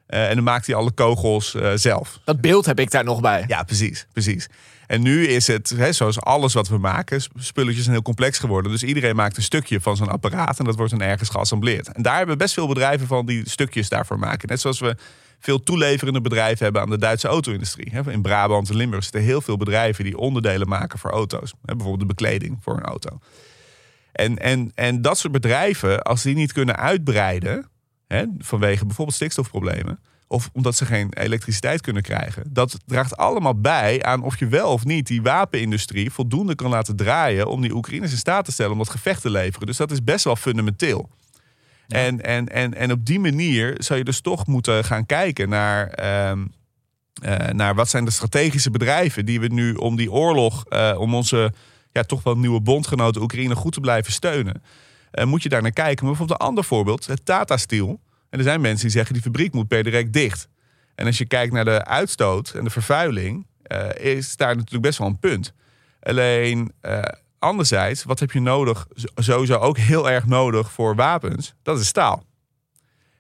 [0.08, 2.20] eh, en dan maakte hij alle kogels eh, zelf.
[2.24, 3.44] Dat beeld heb ik daar nog bij.
[3.48, 4.48] Ja, precies, precies.
[4.88, 8.40] En nu is het, hè, zoals alles wat we maken, sp- spulletjes zijn heel complex
[8.40, 8.72] geworden.
[8.72, 11.92] Dus iedereen maakt een stukje van zo'n apparaat en dat wordt dan ergens geassembleerd.
[11.92, 14.48] En daar hebben we best veel bedrijven van die stukjes daarvoor maken.
[14.48, 14.96] Net zoals we
[15.40, 17.92] veel toeleverende bedrijven hebben aan de Duitse auto-industrie.
[18.10, 21.54] In Brabant en Limburg zitten heel veel bedrijven die onderdelen maken voor auto's.
[21.62, 23.20] Bijvoorbeeld de bekleding voor een auto.
[24.12, 27.70] En, en, en dat soort bedrijven, als die niet kunnen uitbreiden,
[28.08, 34.04] hè, vanwege bijvoorbeeld stikstofproblemen, of omdat ze geen elektriciteit kunnen krijgen, dat draagt allemaal bij
[34.04, 38.12] aan of je wel of niet die wapenindustrie voldoende kan laten draaien om die Oekraïners
[38.12, 39.68] in staat te stellen om dat gevecht te leveren.
[39.68, 41.10] Dus dat is best wel fundamenteel.
[41.88, 45.88] En, en, en, en op die manier zou je dus toch moeten gaan kijken naar,
[45.88, 46.46] ehm,
[47.22, 51.16] eh, naar wat zijn de strategische bedrijven die we nu om die oorlog, eh, om
[51.16, 51.54] onze
[51.98, 54.64] ja, toch wel nieuwe bondgenoten Oekraïne goed te blijven steunen.
[55.12, 56.06] Eh, moet je daar naar kijken.
[56.06, 58.00] Maar bijvoorbeeld een ander voorbeeld, het Tata Steel.
[58.30, 60.48] En er zijn mensen die zeggen die fabriek moet per direct dicht.
[60.96, 64.98] En als je kijkt naar de uitstoot en de vervuiling, eh, is daar natuurlijk best
[64.98, 65.54] wel een punt.
[66.02, 67.02] Alleen eh,
[67.40, 68.88] anderzijds, wat heb je nodig?
[69.16, 71.54] Sowieso ook heel erg nodig voor wapens.
[71.64, 72.26] Dat is staal.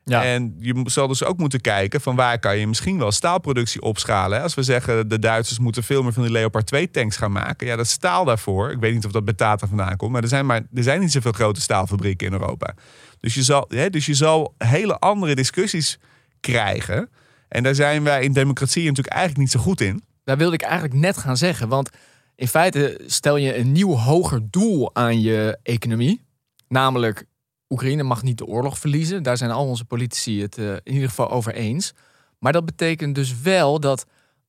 [0.09, 0.23] Ja.
[0.23, 4.41] En je zal dus ook moeten kijken van waar kan je misschien wel staalproductie opschalen.
[4.41, 7.67] Als we zeggen de Duitsers moeten veel meer van die Leopard 2 tanks gaan maken.
[7.67, 8.71] Ja, dat staal daarvoor.
[8.71, 10.11] Ik weet niet of dat bij Tata vandaan komt.
[10.11, 12.73] Maar er zijn, maar, er zijn niet zoveel grote staalfabrieken in Europa.
[13.19, 15.99] Dus je zal, hè, dus je zal hele andere discussies
[16.39, 17.09] krijgen.
[17.47, 20.03] En daar zijn wij in democratie natuurlijk eigenlijk niet zo goed in.
[20.23, 21.67] Daar wilde ik eigenlijk net gaan zeggen.
[21.67, 21.89] Want
[22.35, 26.25] in feite stel je een nieuw hoger doel aan je economie.
[26.67, 27.25] Namelijk,
[27.69, 29.23] Oekraïne mag niet de oorlog verliezen.
[29.23, 31.93] Daar zijn al onze politici het eh, in ieder geval over eens.
[32.39, 34.05] Maar dat betekent dus wel dat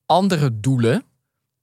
[0.07, 1.03] andere doelen,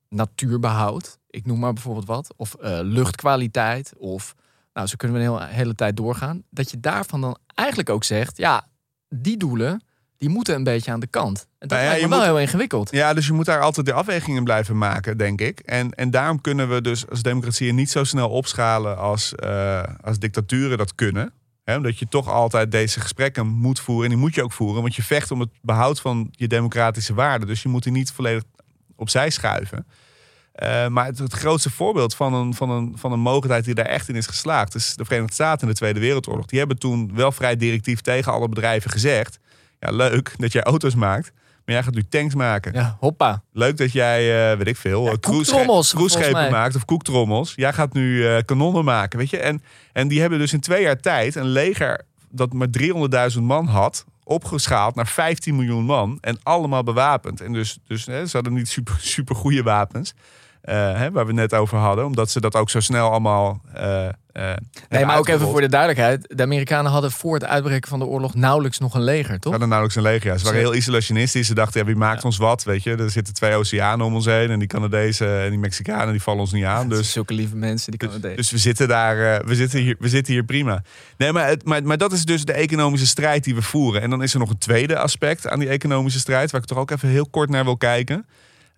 [0.09, 4.35] natuurbehoud, ik noem maar bijvoorbeeld wat, of eh, luchtkwaliteit, of
[4.73, 8.03] nou, zo kunnen we een hele, hele tijd doorgaan, dat je daarvan dan eigenlijk ook
[8.03, 8.67] zegt, ja,
[9.09, 9.83] die doelen,
[10.17, 11.39] die moeten een beetje aan de kant.
[11.39, 12.91] En dat Nou ja, lijkt me je wel moet- heel ingewikkeld.
[12.91, 15.59] Ja, dus je moet daar altijd de afwegingen blijven maken, denk ik.
[15.59, 20.19] En, en daarom kunnen we dus als democratieën niet zo snel opschalen als, eh, als
[20.19, 21.33] dictaturen dat kunnen.
[21.65, 24.04] Hè, omdat je toch altijd deze gesprekken moet voeren.
[24.04, 27.13] En die moet je ook voeren, want je vecht om het behoud van je democratische
[27.13, 27.47] waarden.
[27.47, 28.43] Dus je moet die niet volledig
[28.95, 29.86] opzij schuiven.
[30.51, 33.86] Eh, maar het, het grootste voorbeeld van een, van, een, van een mogelijkheid die daar
[33.86, 36.45] echt in is geslaagd, is de Verenigde Staten in de Tweede Wereldoorlog.
[36.45, 39.39] Die hebben toen wel vrij directief tegen alle bedrijven gezegd:
[39.80, 41.32] ja, leuk dat jij auto's maakt,
[41.65, 42.73] maar jij gaat nu tanks maken.
[42.73, 43.43] Ja, hoppa.
[43.51, 46.49] Leuk dat jij, eh, weet ik veel, Ja, eh, cruise- cruiseschepen mij.
[46.51, 47.54] maakt of koektrommels.
[47.56, 49.38] Jij gaat nu eh, kanonnen maken, weet je.
[49.38, 49.62] En,
[49.93, 54.06] en die hebben dus in twee jaar tijd een leger dat maar 300.000 man had,
[54.23, 56.17] opgeschaald naar 15 miljoen man.
[56.21, 57.41] En allemaal bewapend.
[57.41, 60.13] En dus, dus hè, ze hadden niet super, super goede wapens.
[60.65, 62.06] Eh, hè, waar we net over hadden.
[62.06, 63.62] Omdat ze dat ook zo snel allemaal...
[63.73, 64.12] eh, eh,
[64.89, 66.34] Nee, maar ook even voor de duidelijkheid.
[66.38, 69.51] De Amerikanen hadden voor het uitbreken van de oorlog nauwelijks nog een leger, Ze toch?
[69.51, 70.32] hadden nauwelijks een leger.
[70.32, 70.38] Ja.
[70.38, 71.47] Ze waren Ze- heel isolationistisch.
[71.47, 72.63] Ze dachten, ja, wie maakt ons wat?
[72.63, 74.49] Weet je, er zitten twee oceanen om ons heen.
[74.49, 76.89] En die Canadezen en die Mexicanen, die vallen ons niet aan.
[76.89, 79.95] Dus Dus, zulke lieve mensen, die kunnen dus, dus we zitten daar, we zitten hier,
[79.99, 80.84] we zitten hier prima.
[81.17, 84.01] Nee, maar, het, maar, maar dat is dus de economische strijd die we voeren.
[84.01, 86.78] En dan is er nog een tweede aspect aan die economische strijd, waar ik toch
[86.78, 88.25] ook even heel kort naar wil kijken.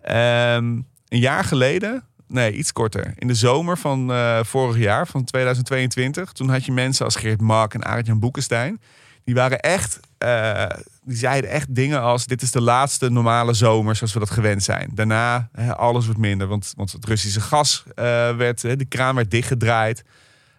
[0.02, 5.24] Ehm, een jaar geleden, nee, iets korter, in de zomer van eh, vorig jaar, van
[5.24, 8.80] 2022, toen had je mensen als Geert Mak en Arend-Jan Boekenstein.
[9.24, 10.66] Die waren echt, eh,
[11.04, 14.62] die zeiden echt dingen als: dit is de laatste normale zomer zoals we dat gewend
[14.62, 14.90] zijn.
[14.94, 20.04] Daarna alles wordt minder, want, want het Russische gas eh, werd, de kraan werd dichtgedraaid.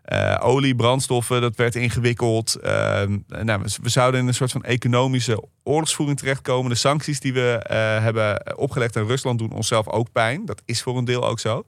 [0.10, 2.56] Eh, olie, brandstoffen, dat werd ingewikkeld.
[2.56, 6.69] Eh, nou, we, zouden in een soort van economische oorlogsvoering terechtkomen.
[6.69, 10.45] De sancties die we eh, hebben opgelegd aan Rusland doen onszelf ook pijn.
[10.45, 11.65] Dat is voor een deel ook zo.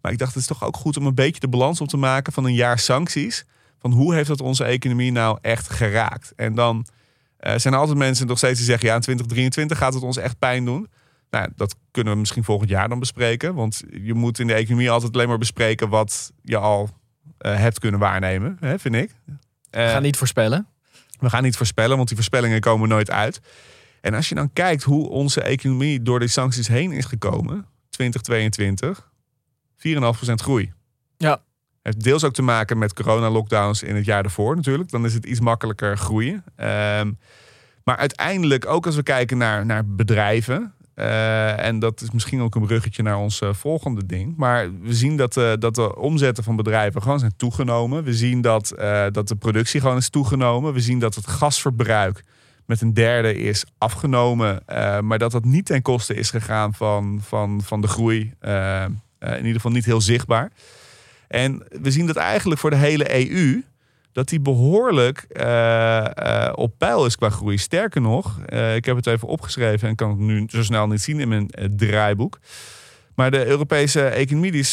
[0.00, 1.96] Maar ik dacht, het is toch ook goed om een beetje de balans op te
[1.96, 3.44] maken van een jaar sancties.
[3.80, 6.32] Van hoe heeft dat onze economie nou echt geraakt?
[6.36, 6.86] En dan
[7.36, 8.88] eh, zijn er altijd mensen nog steeds die zeggen...
[8.88, 10.88] ja, in 2023 gaat het ons echt pijn doen.
[11.30, 13.54] Nou, dat kunnen we misschien volgend jaar dan bespreken.
[13.54, 15.88] Want je moet in de economie altijd alleen maar bespreken...
[15.88, 17.02] wat je al
[17.38, 19.10] hebt kunnen waarnemen, hè, vind ik.
[19.70, 20.66] Eh, Ga niet voorspellen.
[21.18, 23.40] we gaan niet voorspellen, want die voorspellingen komen nooit uit.
[24.00, 29.10] En als je dan kijkt hoe onze economie door die sancties heen is gekomen, 2022,
[29.76, 30.72] 4,5% groei.
[31.16, 31.42] Ja.
[31.82, 34.90] Heeft deels ook te maken met corona-lockdowns in het jaar ervoor natuurlijk.
[34.90, 36.44] Dan is het iets makkelijker groeien.
[36.56, 37.12] Ehm,
[37.84, 40.74] maar uiteindelijk, ook als we kijken naar, naar bedrijven.
[40.94, 44.36] Eh, en dat is misschien ook een bruggetje naar ons eh, volgende ding.
[44.36, 48.04] Maar we zien dat, eh, dat de omzetten van bedrijven gewoon zijn toegenomen.
[48.04, 48.74] We zien dat,
[49.12, 50.72] dat de productie gewoon is toegenomen.
[50.72, 52.24] We zien dat het gasverbruik
[52.66, 54.62] met een derde is afgenomen.
[55.00, 58.32] maar dat dat niet ten koste is gegaan van, van, van de groei.
[59.20, 60.50] in ieder geval niet heel zichtbaar.
[61.28, 63.62] En we zien dat eigenlijk voor de hele EU
[64.14, 67.58] dat die behoorlijk eh, eh, op peil is qua groei.
[67.58, 71.00] Sterker nog, eh, ik heb het even opgeschreven en kan het nu zo snel niet
[71.00, 72.38] zien in mijn draaiboek.
[73.14, 74.72] Maar de Europese economie is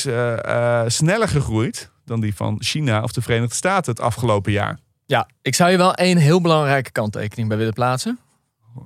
[0.85, 4.79] sneller gegroeid dan die van China of de Verenigde Staten het afgelopen jaar.
[5.05, 8.19] Ja, ik zou je wel één heel belangrijke kanttekening bij willen plaatsen.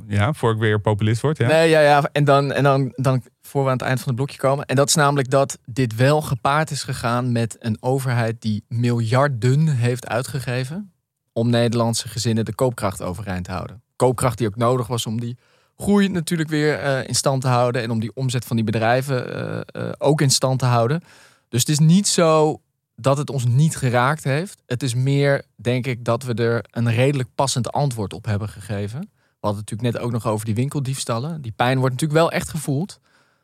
[0.08, 1.38] Ja, voor ik weer populist word.
[1.38, 1.48] Ja.
[1.48, 2.10] Nee, ja, ja.
[2.12, 4.66] En dan, en dan, dan voor we aan het eind van het blokje komen.
[4.66, 9.68] En dat is namelijk dat dit wel gepaard is gegaan met een overheid die miljarden
[9.68, 10.92] heeft uitgegeven.
[11.34, 13.82] om Nederlandse gezinnen de koopkracht overeind te houden.
[13.96, 15.38] Koopkracht die ook nodig was om die
[15.78, 17.82] groei natuurlijk weer eh, in stand te houden.
[17.82, 21.02] en om die omzet van die bedrijven eh, eh, ook in stand te houden.
[21.50, 22.62] Dus het is niet zo
[22.96, 24.62] dat het ons niet geraakt heeft.
[24.66, 29.10] Het is meer, denk ik, dat we er een redelijk passend antwoord op hebben gegeven.
[29.46, 31.42] We hadden het natuurlijk net ook nog over die winkeldiefstallen.
[31.42, 33.00] Die pijn wordt natuurlijk wel echt gevoeld.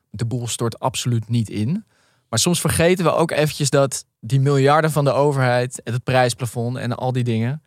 [0.09, 1.85] De boel stort absoluut niet in.
[2.29, 5.83] Maar soms vergeten we ook eventjes dat die miljarden van de overheid...
[5.83, 7.63] en het prijsplafond en al die dingen...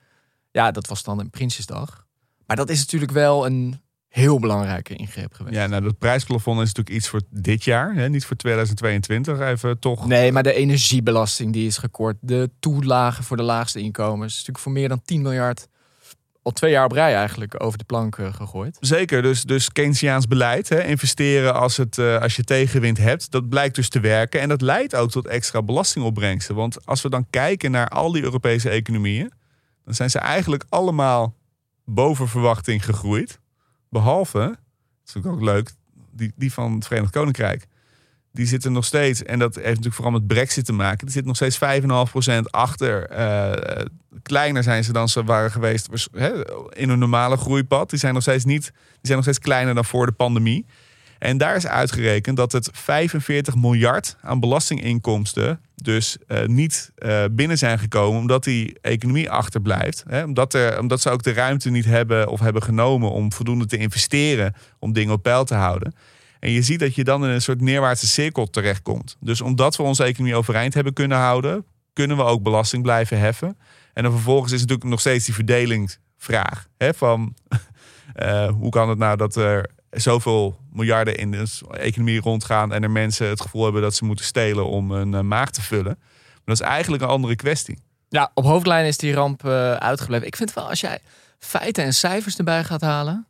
[0.50, 2.06] ja, dat was dan een Prinsjesdag.
[2.46, 5.56] Maar dat is natuurlijk wel een heel belangrijke ingreep geweest.
[5.56, 9.40] Ja, nou, dat prijsplafond is natuurlijk iets voor dit jaar, hè, niet voor 2022.
[9.40, 10.06] Even toch.
[10.06, 12.16] Nee, maar de energiebelasting die is gekort.
[12.20, 14.32] De toelagen voor de laagste inkomens.
[14.32, 15.68] natuurlijk voor meer dan 10 miljard...
[16.44, 18.76] al twee jaar op rij eigenlijk over de plank gegooid.
[18.80, 23.48] Zeker, dus, dus Keynesiaans beleid, hè, investeren als, het, eh, als je tegenwind hebt, dat
[23.48, 24.40] blijkt dus te werken.
[24.40, 26.54] En dat leidt ook tot extra belastingopbrengsten.
[26.54, 29.32] Want als we dan kijken naar al die Europese economieën,
[29.84, 31.34] dan zijn ze eigenlijk allemaal
[31.84, 33.40] boven verwachting gegroeid.
[33.88, 34.58] Behalve,
[35.04, 35.70] dat is ook leuk,
[36.12, 37.66] die, die van het Verenigd Koninkrijk.
[38.34, 41.26] Die zitten nog steeds, en dat heeft natuurlijk vooral met Brexit te maken, die zitten
[41.26, 43.06] nog steeds 5,5% achter.
[43.06, 43.84] Eh,
[44.22, 45.88] kleiner zijn ze dan ze waren geweest
[46.70, 47.90] in een normale groeipad.
[47.90, 50.66] Die zijn nog steeds niet, die zijn nog steeds kleiner dan voor de pandemie.
[51.18, 57.58] En daar is uitgerekend dat het 45 miljard aan belastinginkomsten dus eh, niet eh, binnen
[57.58, 60.04] zijn gekomen omdat die economie achterblijft.
[60.24, 63.76] Omdat, er, omdat ze ook de ruimte niet hebben of hebben genomen om voldoende te
[63.76, 65.94] investeren om dingen op peil te houden.
[66.44, 69.16] En je ziet dat je dan in een soort neerwaartse cirkel terechtkomt.
[69.20, 73.58] Dus omdat we onze economie overeind hebben kunnen houden, kunnen we ook belasting blijven heffen.
[73.92, 76.68] En dan vervolgens is natuurlijk nog steeds die verdelingsvraag.
[76.76, 77.34] Hè, van
[78.14, 82.90] eh, hoe kan het nou dat er zoveel miljarden in de economie rondgaan en er
[82.90, 85.96] mensen het gevoel hebben dat ze moeten stelen om een eh, maag te vullen.
[86.34, 87.78] Maar dat is eigenlijk een andere kwestie.
[88.08, 90.26] Ja, op hoofdlijnen is die ramp eh, uitgebleven.
[90.26, 90.98] Ik vind wel, als jij
[91.38, 93.26] feiten en cijfers erbij gaat halen.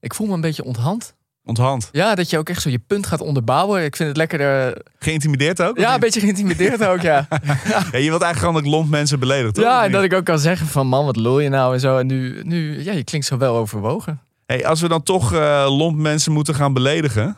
[0.00, 1.14] Ik voel me een beetje onthand.
[1.46, 1.88] Onthand.
[1.92, 3.84] Ja, dat je ook echt zo je punt gaat onderbouwen.
[3.84, 4.66] Ik vind het lekker.
[4.66, 5.78] eh, Geïntimideerd ook?
[5.78, 7.26] ja, een beetje geïntimideerd ook, ja.
[7.92, 9.64] Ja, je wilt eigenlijk gewoon dat lomp mensen beledig, toch?
[9.64, 11.98] ja, en dat ik ook kan zeggen van man, wat lul je nou en zo.
[11.98, 14.20] En nu, nu ja, je klinkt zo wel overwogen.
[14.46, 17.36] Hey, als we dan toch eh, lomp mensen moeten gaan beledigen.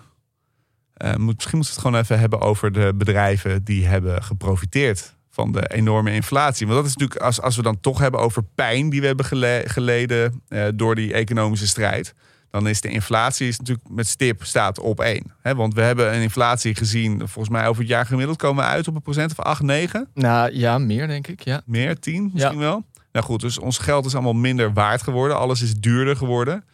[0.95, 5.15] eh, moet, misschien moeten we het gewoon even hebben over de bedrijven die hebben geprofiteerd
[5.31, 6.67] van de enorme inflatie.
[6.67, 9.25] Want dat is natuurlijk, als, als we dan toch hebben over pijn die we hebben
[9.27, 10.43] gele- geleden
[10.75, 12.15] door die economische strijd.
[12.51, 15.33] Dan is de inflatie is natuurlijk met stip staat op één.
[15.43, 18.89] Want we hebben een inflatie gezien, volgens mij over het jaar gemiddeld komen we uit
[18.89, 20.09] op een procent of 8, 9.
[20.15, 21.63] Nou ja, meer denk ik, ja.
[21.67, 22.85] Meer, 10 misschien wel.
[23.13, 25.39] Nou goed, dus ons geld is allemaal minder waard geworden.
[25.39, 26.65] Alles is duurder geworden.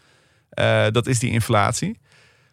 [0.49, 1.99] Eh, dat is die inflatie.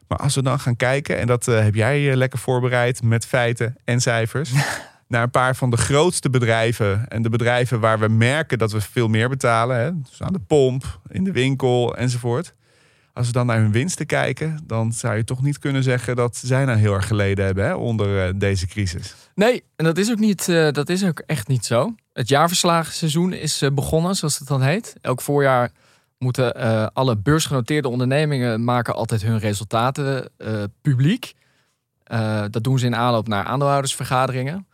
[0.07, 3.25] Maar als we dan gaan kijken, en dat eh, heb jij eh, lekker voorbereid met
[3.25, 4.51] feiten en cijfers.
[5.07, 7.07] naar een paar van de grootste bedrijven.
[7.07, 9.77] En de bedrijven waar we merken dat we veel meer betalen.
[9.77, 12.53] Hè, dus aan de pomp, in de winkel enzovoort.
[13.13, 16.37] Als we dan naar hun winsten kijken, dan zou je toch niet kunnen zeggen dat
[16.37, 19.15] zij nou heel erg geleden hebben hè, onder eh, deze crisis.
[19.35, 21.95] Nee, en dat is ook, niet, eh, dat is ook echt niet zo.
[22.13, 24.95] Het jaarverslagenseizoen is eh, begonnen, zoals het dan heet.
[25.01, 25.71] Elk voorjaar
[26.17, 26.53] moeten
[26.93, 30.29] alle beursgenoteerde ondernemingen maken altijd hun resultaten
[30.81, 31.33] publiek.
[32.49, 34.67] Dat doen ze in aanloop naar aandeelhoudersvergaderingen.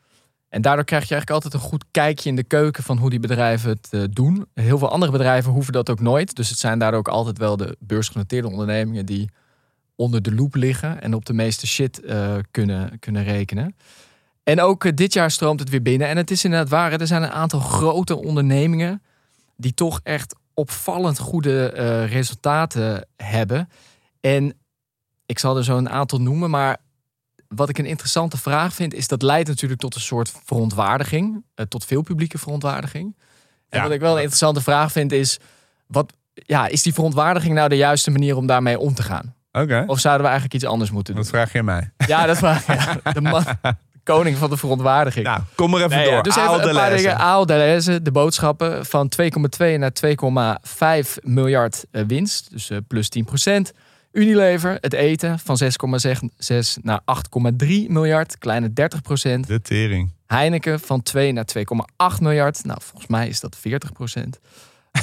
[0.50, 3.20] En daardoor krijg je eigenlijk altijd een goed kijkje in de keuken van hoe die
[3.20, 4.46] bedrijven het eh, doen.
[4.54, 6.36] Heel veel andere bedrijven hoeven dat ook nooit.
[6.36, 9.30] Dus het zijn daardoor ook altijd wel de beursgenoteerde ondernemingen die
[9.96, 13.76] onder de loep liggen en op de meeste shit eh, kunnen, kunnen rekenen.
[14.44, 16.08] En ook eh, dit jaar stroomt het weer binnen.
[16.08, 19.02] En het is inderdaad waar, er zijn een aantal grote ondernemingen
[19.56, 21.66] die toch echt opvallend goede
[22.06, 23.70] resultaten hebben.
[24.20, 24.54] En
[25.26, 26.78] ik zal er zo een aantal noemen, maar
[27.48, 31.66] wat ik een interessante vraag vind, is dat leidt natuurlijk tot een soort verontwaardiging, eh,
[31.66, 33.16] tot veel publieke verontwaardiging.
[33.70, 33.84] En Ja.
[33.84, 35.40] wat ik wel een interessante vraag vind is,
[35.88, 39.36] wat, ja, is die verontwaardiging nou de juiste manier om daarmee om te gaan?
[39.52, 41.24] Oké, Of zouden we eigenlijk iets anders moeten doen?
[41.24, 41.92] dat vraag je mij.
[42.08, 45.26] Ja, dat was ja, de, man, de koning van de verontwaardiging.
[45.26, 46.24] Nou, kom maar even Nee, ja, door.
[46.24, 47.04] dus even Aal de een paar lezen.
[47.10, 47.18] dingen.
[47.24, 49.92] Aal Deleuze, de boodschappen van 2,2 naar
[51.06, 52.52] 2,5 miljard eh, winst.
[52.52, 53.26] Dus eh, plus 10
[54.18, 55.70] Unilever, het eten, van 6,6
[56.82, 57.02] naar
[57.62, 58.38] 8,3 miljard.
[58.38, 58.72] Kleine 30%
[59.48, 60.12] De tering.
[60.26, 62.64] Heineken van 2 naar 2,8 miljard.
[62.66, 63.92] Nou, volgens mij is dat 40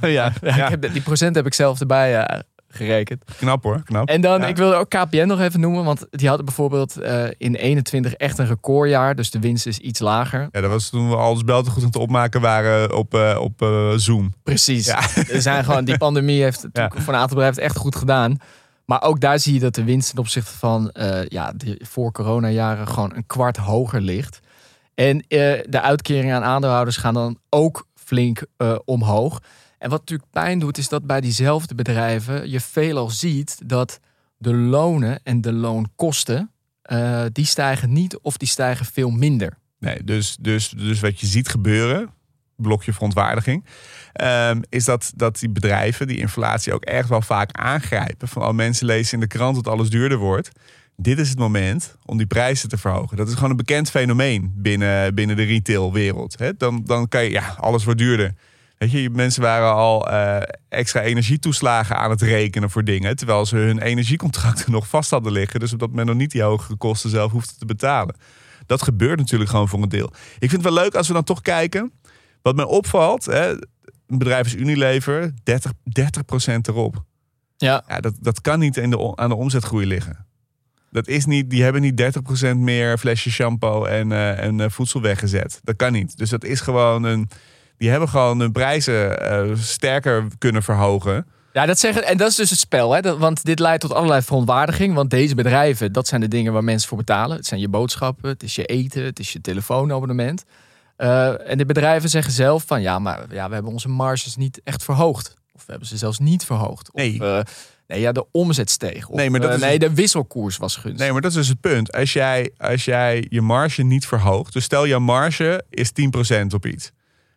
[0.00, 2.40] ja, ja, ik heb, die procent heb ik zelf erbij eh,
[2.76, 3.24] gerekend.
[3.36, 4.08] knap hoor, knap.
[4.08, 4.46] En dan, Ja.
[4.46, 8.38] ik wilde ook KPN nog even noemen, want die hadden bijvoorbeeld eh, in 21 echt
[8.38, 10.48] een recordjaar, dus de winst is iets lager.
[10.52, 13.62] Ja, dat was toen we alles belten goed aan het opmaken waren op, eh, op
[13.62, 14.34] eh, Zoom.
[14.42, 14.86] Precies.
[14.86, 15.00] Ja.
[15.36, 16.90] Er zijn gewoon, die pandemie heeft Ja.
[16.94, 18.36] voor een aantal bedrijven echt goed gedaan.
[18.84, 20.90] Maar ook daar zie je dat de winst ten opzichte van
[21.28, 24.40] ja, de voor coronajaren gewoon een kwart hoger ligt.
[24.94, 25.24] En
[25.68, 28.42] de uitkeringen aan aandeelhouders gaan dan ook flink
[28.84, 29.40] omhoog.
[29.78, 34.00] En wat natuurlijk pijn doet, is dat bij diezelfde bedrijven je veelal ziet dat
[34.38, 36.50] de lonen en de loonkosten,
[36.82, 39.58] eh, die stijgen niet of die stijgen veel minder.
[39.78, 42.10] Nee, dus, dus, dus wat je ziet gebeuren,
[42.56, 43.64] blokje verontwaardiging,
[44.12, 48.28] ehm, is dat, dat die bedrijven die inflatie ook echt wel vaak aangrijpen.
[48.28, 50.50] Van al mensen lezen in de krant dat alles duurder wordt.
[50.96, 53.16] Dit is het moment om die prijzen te verhogen.
[53.16, 56.36] Dat is gewoon een bekend fenomeen binnen, binnen de retailwereld.
[56.58, 58.34] Dan, dan kan je, ja, alles wordt duurder.
[58.78, 63.16] Weet je, mensen waren al eh, extra energietoeslagen aan het rekenen voor dingen.
[63.16, 65.60] Terwijl ze hun energiecontracten nog vast hadden liggen.
[65.60, 68.16] Dus op dat moment nog niet die hogere kosten zelf hoefden te betalen.
[68.66, 70.12] Dat gebeurt natuurlijk gewoon voor een deel.
[70.38, 71.92] Ik vind het wel leuk als we dan toch kijken.
[72.42, 73.50] Wat mij opvalt, hè,
[74.06, 77.04] een bedrijf is Unilever, 30, 30% erop.
[77.56, 80.26] Ja, Ja, dat, dat kan niet in de, aan de omzetgroei liggen.
[80.90, 82.02] Dat is niet, die hebben niet
[82.52, 85.60] 30% meer flesje shampoo en, eh, en eh, voedsel weggezet.
[85.64, 86.16] Dat kan niet.
[86.16, 87.28] Dus dat is gewoon een.
[87.78, 91.26] Die hebben gewoon hun prijzen eh, sterker kunnen verhogen.
[91.52, 92.92] Ja, dat zeggen, en dat is dus het spel.
[92.92, 93.00] Hè?
[93.00, 94.94] Dat, want dit leidt tot allerlei verontwaardiging.
[94.94, 97.36] Want deze bedrijven, dat zijn de dingen waar mensen voor betalen.
[97.36, 100.44] Het zijn je boodschappen, het is je eten, het is je telefoonabonnement.
[100.96, 104.60] Eh, en de bedrijven zeggen zelf van ja, maar ja, we hebben onze marges niet
[104.64, 105.34] echt verhoogd.
[105.52, 106.90] Of we hebben ze zelfs niet verhoogd.
[106.92, 107.20] Of, Nee.
[107.20, 107.40] eh,
[107.86, 109.08] nee, ja, de omzet steeg.
[109.08, 111.00] Of, Nee, maar dat is- nee, de wisselkoers was gunstig.
[111.02, 111.92] Nee, maar dat is dus het punt.
[111.92, 114.52] Als jij, als jij je marge niet verhoogt.
[114.52, 116.90] Dus stel jouw marge is 10% op iets.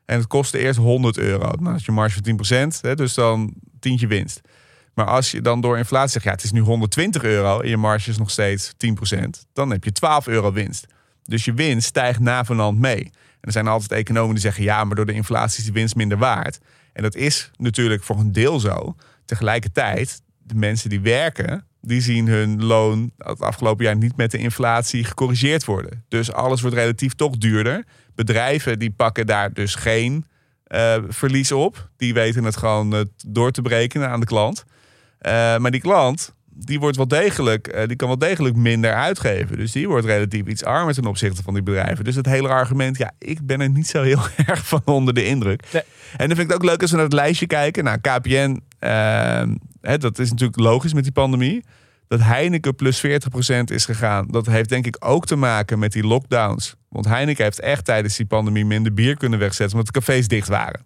[0.09, 1.51] En het kostte eerst 100 euro.
[1.59, 4.41] Nou, als je marge van 10%, hè, dus dan tientje winst.
[4.93, 7.77] Maar als je dan door inflatie zegt, ja, het is nu 120 euro en je
[7.77, 10.87] marge is nog steeds 10%, dan heb je 12 euro winst.
[11.23, 13.03] Dus je winst stijgt navenant mee.
[13.03, 15.95] En er zijn altijd economen die zeggen, ja, maar door de inflatie is die winst
[15.95, 16.59] minder waard.
[16.93, 18.95] En dat is natuurlijk voor een deel zo.
[19.25, 24.37] Tegelijkertijd, de mensen die werken, die zien hun loon het afgelopen jaar niet met de
[24.37, 26.03] inflatie gecorrigeerd worden.
[26.07, 27.85] Dus alles wordt relatief toch duurder.
[28.19, 30.25] Bedrijven die pakken daar dus geen
[30.63, 31.89] eh, verlies op.
[31.97, 34.63] Die weten het gewoon eh, door te berekenen aan de klant.
[35.19, 39.57] Eh, maar die klant, die wordt wel degelijk, die kan wel degelijk minder uitgeven.
[39.57, 42.03] Dus die wordt relatief iets armer ten opzichte van die bedrijven.
[42.03, 45.25] Dus het hele argument, ja, ik ben er niet zo heel erg van onder de
[45.25, 45.63] indruk.
[45.73, 45.83] Nee.
[46.17, 47.83] En dan vind ik het ook leuk als we naar het lijstje kijken.
[47.83, 48.61] Nou, KPN,
[49.81, 51.63] hè, dat is natuurlijk logisch met die pandemie.
[52.09, 54.27] Dat Heineken plus 40% is gegaan.
[54.27, 56.75] Dat heeft denk ik ook te maken met die lockdowns.
[56.87, 59.77] Want Heineken heeft echt tijdens die pandemie minder bier kunnen wegzetten.
[59.77, 60.85] Omdat de cafés dicht waren.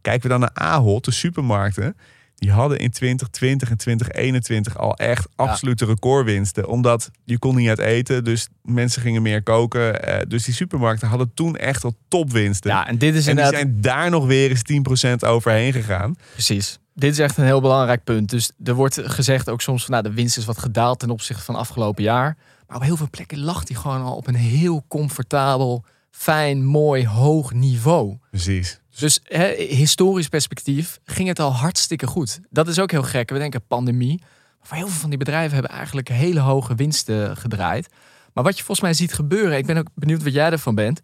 [0.00, 1.96] Kijken we dan naar Ahold, de supermarkten.
[2.34, 6.68] Die hadden in 2020 en 2021 al echt absolute recordwinsten.
[6.68, 10.02] Omdat je kon niet uit eten, dus mensen gingen meer koken.
[10.02, 12.70] Eh, dus die supermarkten hadden toen echt al topwinsten.
[12.70, 16.16] Ja, en dit is en die zijn daar nog weer eens 10% overheen gegaan.
[16.32, 16.78] Precies.
[16.98, 18.30] Dit is echt een heel belangrijk punt.
[18.30, 21.42] Dus er wordt gezegd ook soms van nou, de winst is wat gedaald ten opzichte
[21.42, 22.36] van afgelopen jaar.
[22.66, 27.06] Maar op heel veel plekken lag die gewoon al op een heel comfortabel, fijn, mooi,
[27.06, 28.18] hoog niveau.
[28.30, 28.80] Precies.
[28.98, 29.20] Dus
[29.56, 32.40] historisch perspectief ging het al hartstikke goed.
[32.50, 33.30] Dat is ook heel gek.
[33.30, 34.22] We denken pandemie.
[34.68, 37.88] Maar heel veel van die bedrijven hebben eigenlijk hele hoge winsten gedraaid.
[38.32, 41.00] Maar wat je volgens mij ziet gebeuren, ik ben ook benieuwd wat jij ervan bent,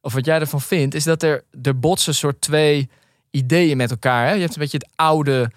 [0.00, 2.88] of wat jij ervan vindt, is dat er, er botsen soort twee
[3.36, 4.26] ideeën met elkaar.
[4.26, 4.32] Hè?
[4.32, 5.50] Je hebt een beetje het oude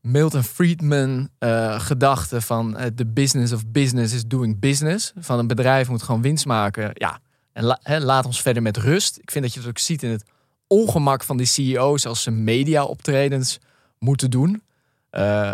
[0.00, 5.12] Milton Friedman eh, gedachte van eh, the business of business is doing business.
[5.18, 6.90] Van een bedrijf moet gewoon winst maken.
[6.94, 7.18] Ja,
[7.52, 9.18] en hè, laat ons verder met rust.
[9.18, 10.24] Ik vind dat je het ook ziet in het
[10.66, 13.58] ongemak van die CEO's als ze media-optredens
[13.98, 14.62] moeten doen.
[15.14, 15.52] Eh,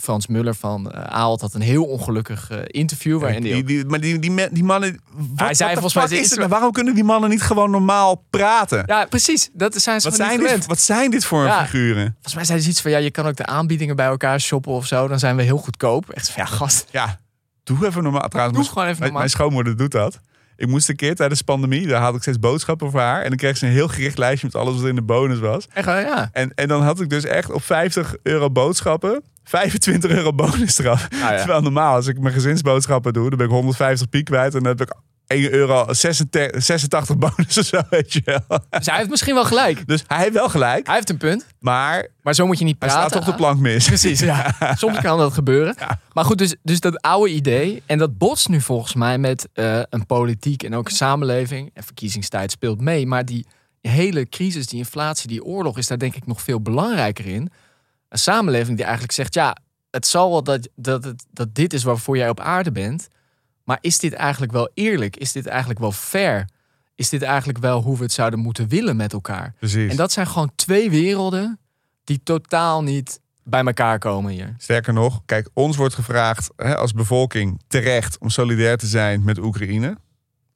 [0.00, 4.00] Frans Muller van uh, Aalt had een heel ongelukkig eh, interview waarin die, Die, maar
[4.00, 5.00] die, die, mannen.
[5.12, 6.46] Wat, Hij zei volgens mij is het?
[6.46, 8.82] Waarom kunnen die mannen niet gewoon normaal praten?
[8.86, 9.50] Ja, precies.
[9.52, 11.64] Dat zijn ze wat, zijn dit, wat zijn dit voor Ja.
[11.64, 12.10] figuren?
[12.12, 14.72] Volgens mij zei ze iets van, ja, je kan ook de aanbiedingen bij elkaar shoppen
[14.72, 15.08] of zo.
[15.08, 16.10] Dan zijn we heel goedkoop.
[16.10, 16.86] Echt van, ja, gast.
[16.90, 17.18] Ja,
[17.64, 18.28] doe even normaal.
[18.28, 19.18] Trouwens, Doe gewoon even normaal.
[19.18, 20.20] mijn schoonmoeder doet dat.
[20.58, 23.22] Ik moest een keer tijdens de pandemie, daar had ik steeds boodschappen voor haar.
[23.22, 25.66] En dan kreeg ze een heel gericht lijstje met alles wat in de bonus was.
[25.72, 26.28] Echt, ja.
[26.32, 31.06] En, en dan had ik dus echt op 50 euro boodschappen 25 euro bonus eraf.
[31.10, 31.36] Ja.
[31.38, 34.54] Terwijl normaal, als ik mijn gezinsboodschappen doe, dan ben ik 150 piek kwijt.
[34.54, 34.94] En dan heb ik
[35.28, 38.60] 1 euro 86, 86 bonus of zo, weet je wel.
[38.70, 39.86] Dus hij heeft misschien wel gelijk.
[39.86, 41.46] Dus hij heeft wel gelijk, Hij heeft een punt.
[41.58, 43.08] maar Maar zo moet je niet hij praten.
[43.10, 43.86] staat toch de plank mis.
[43.86, 44.54] Precies, ja.
[44.76, 45.74] Soms kan dat gebeuren.
[45.78, 46.00] Ja.
[46.12, 47.82] Maar goed, dus, dus dat oude idee.
[47.86, 51.70] En dat botst nu volgens mij met eh, een politiek en ook een samenleving.
[51.74, 53.06] En verkiezingstijd speelt mee.
[53.06, 53.46] Maar die
[53.80, 57.50] hele crisis, die inflatie, die oorlog is daar denk ik nog veel belangrijker in.
[58.08, 59.56] Een samenleving die eigenlijk zegt, ja,
[59.90, 63.08] het zal wel dat, dat, dat dit is waarvoor jij op aarde bent.
[63.68, 65.16] Maar is dit eigenlijk wel eerlijk?
[65.16, 66.48] Is dit eigenlijk wel fair?
[66.94, 69.54] Is dit eigenlijk wel hoe we het zouden moeten willen met elkaar?
[69.58, 69.90] Precies.
[69.90, 71.58] En dat zijn gewoon twee werelden
[72.04, 74.54] die totaal niet bij elkaar komen hier.
[74.58, 79.38] Sterker nog, kijk, ons wordt gevraagd hè, als bevolking terecht om solidair te zijn met
[79.38, 79.96] Oekraïne.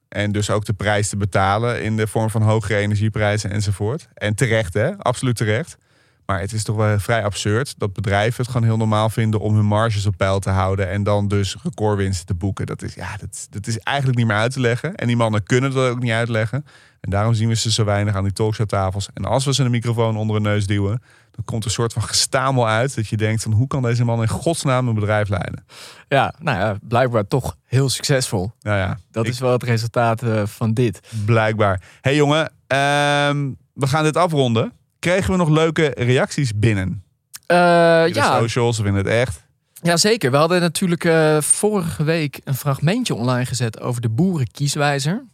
[0.09, 4.07] En dus ook de prijs te betalen in de vorm van hogere energieprijzen enzovoort.
[4.13, 4.97] En terecht, hè?
[4.97, 5.77] Absoluut terecht.
[6.25, 9.55] Maar het is toch wel vrij absurd dat bedrijven het gewoon heel normaal vinden om
[9.55, 10.89] hun marges op peil te houden.
[10.89, 12.65] En dan dus recordwinsten te boeken.
[12.65, 14.95] Dat is, ja, dat, dat is eigenlijk niet meer uit te leggen.
[14.95, 16.65] En die mannen kunnen dat ook niet uitleggen.
[16.99, 19.09] En daarom zien we ze zo weinig aan die talkshowtafels.
[19.13, 21.93] En als we ze een microfoon onder hun neus duwen, dan komt er een soort
[21.93, 22.95] van gestamel uit.
[22.95, 25.65] Dat je denkt van hoe kan deze man in godsnaam een bedrijf leiden?
[26.07, 28.51] Ja, nou ja, blijkbaar toch heel succesvol.
[28.61, 30.99] Nou ja, Dat is wel het resultaat eh, van dit.
[31.25, 31.81] blijkbaar.
[32.01, 34.73] hey jongen, ehm, we gaan dit afronden.
[35.03, 37.03] Kregen we nog leuke reacties binnen?
[37.45, 39.45] Eh, de ja, socials of in het echt?
[39.81, 40.31] ja, zeker.
[40.31, 45.25] We hadden natuurlijk eh, vorige week een fragmentje online gezet over de boerenkieswijzer.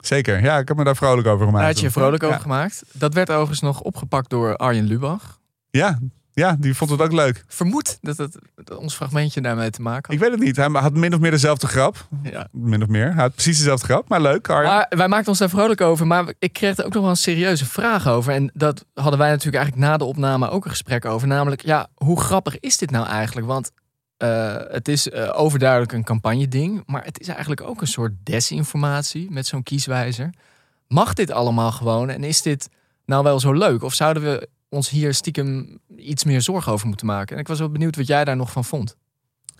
[0.00, 1.56] Zeker, ja, ik heb me daar vrolijk over gemaakt.
[1.56, 2.42] Daar had je je vrolijk over ja.
[2.42, 2.84] gemaakt.
[2.92, 5.40] Dat werd overigens nog opgepakt door Arjen Lubach.
[5.70, 5.98] Ja,
[6.34, 7.44] ja, die vond het ook leuk.
[7.48, 10.56] Vermoed dat het dat ons fragmentje daarmee te maken Ik weet het niet.
[10.56, 11.96] Hij had min of meer dezelfde grap.
[12.22, 12.32] had.
[12.32, 12.48] Ja.
[12.52, 13.12] Min of meer.
[13.12, 14.48] Hij had precies dezelfde grap, maar leuk.
[14.48, 14.70] Arjen.
[14.70, 16.06] Maar wij maakten ons daar vrolijk over.
[16.06, 18.32] Maar ik kreeg er ook nog wel een serieuze vraag over.
[18.32, 21.28] En dat hadden wij natuurlijk eigenlijk na de opname ook een gesprek over.
[21.28, 23.46] Namelijk, ja, hoe grappig is dit nou eigenlijk?
[23.46, 23.70] Want
[24.16, 26.82] eh, het is eh, overduidelijk een campagne-ding.
[26.86, 30.30] Maar het is eigenlijk ook een soort desinformatie met zo'n kieswijzer.
[30.88, 32.10] Mag dit allemaal gewoon?
[32.10, 32.68] En is dit
[33.06, 33.82] nou wel zo leuk?
[33.82, 37.34] Of zouden we ons hier stiekem iets meer zorgen over moeten maken?
[37.34, 38.96] En ik was wel benieuwd wat jij daar nog van vond.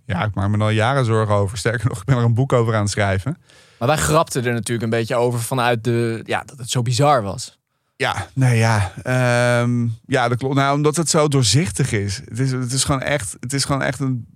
[0.07, 1.59] Ja, ik maak me al jaren zorgen over.
[1.59, 3.37] Sterker nog, ik ben er een boek over aan het schrijven.
[3.79, 7.23] Maar wij grapten er natuurlijk een beetje over vanuit de, ja, dat het zo bizar
[7.23, 7.59] was.
[7.97, 8.93] Ja, nee, ja.
[9.03, 10.55] Ehm, ja, dat klopt.
[10.55, 12.21] Nou, omdat het zo doorzichtig is.
[12.25, 14.27] Het is, het is gewoon echt, het is gewoon echt een.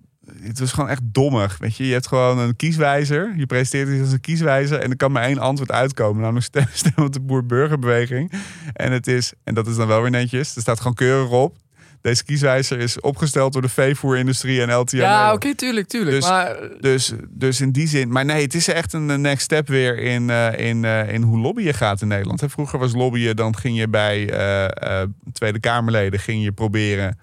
[0.42, 1.58] Het is gewoon echt dommig.
[1.58, 3.32] Weet je, je hebt gewoon een kieswijzer.
[3.36, 4.78] Je presenteert iets als een kieswijzer.
[4.80, 6.20] En er kan maar één antwoord uitkomen.
[6.22, 8.32] Namelijk stem, stem op de boer-burgerbeweging.
[8.72, 10.54] En het is, en dat is dan wel weer netjes.
[10.54, 11.56] Er staat gewoon keurig op.
[12.00, 14.96] deze kieswijzer is opgesteld door de veevoerindustrie en LTN.
[14.96, 16.16] Ja, oké, tuurlijk, tuurlijk.
[16.16, 18.12] Dus- maar Dus, dus in die zin.
[18.12, 21.38] Maar nee, het is echt een next step weer in, eh, in, eh, in hoe
[21.38, 22.40] lobbyen gaat in Nederland.
[22.40, 25.02] Hè, vroeger was lobbyen, dan ging je bij eh,
[25.32, 27.18] Tweede Kamerleden ging je proberen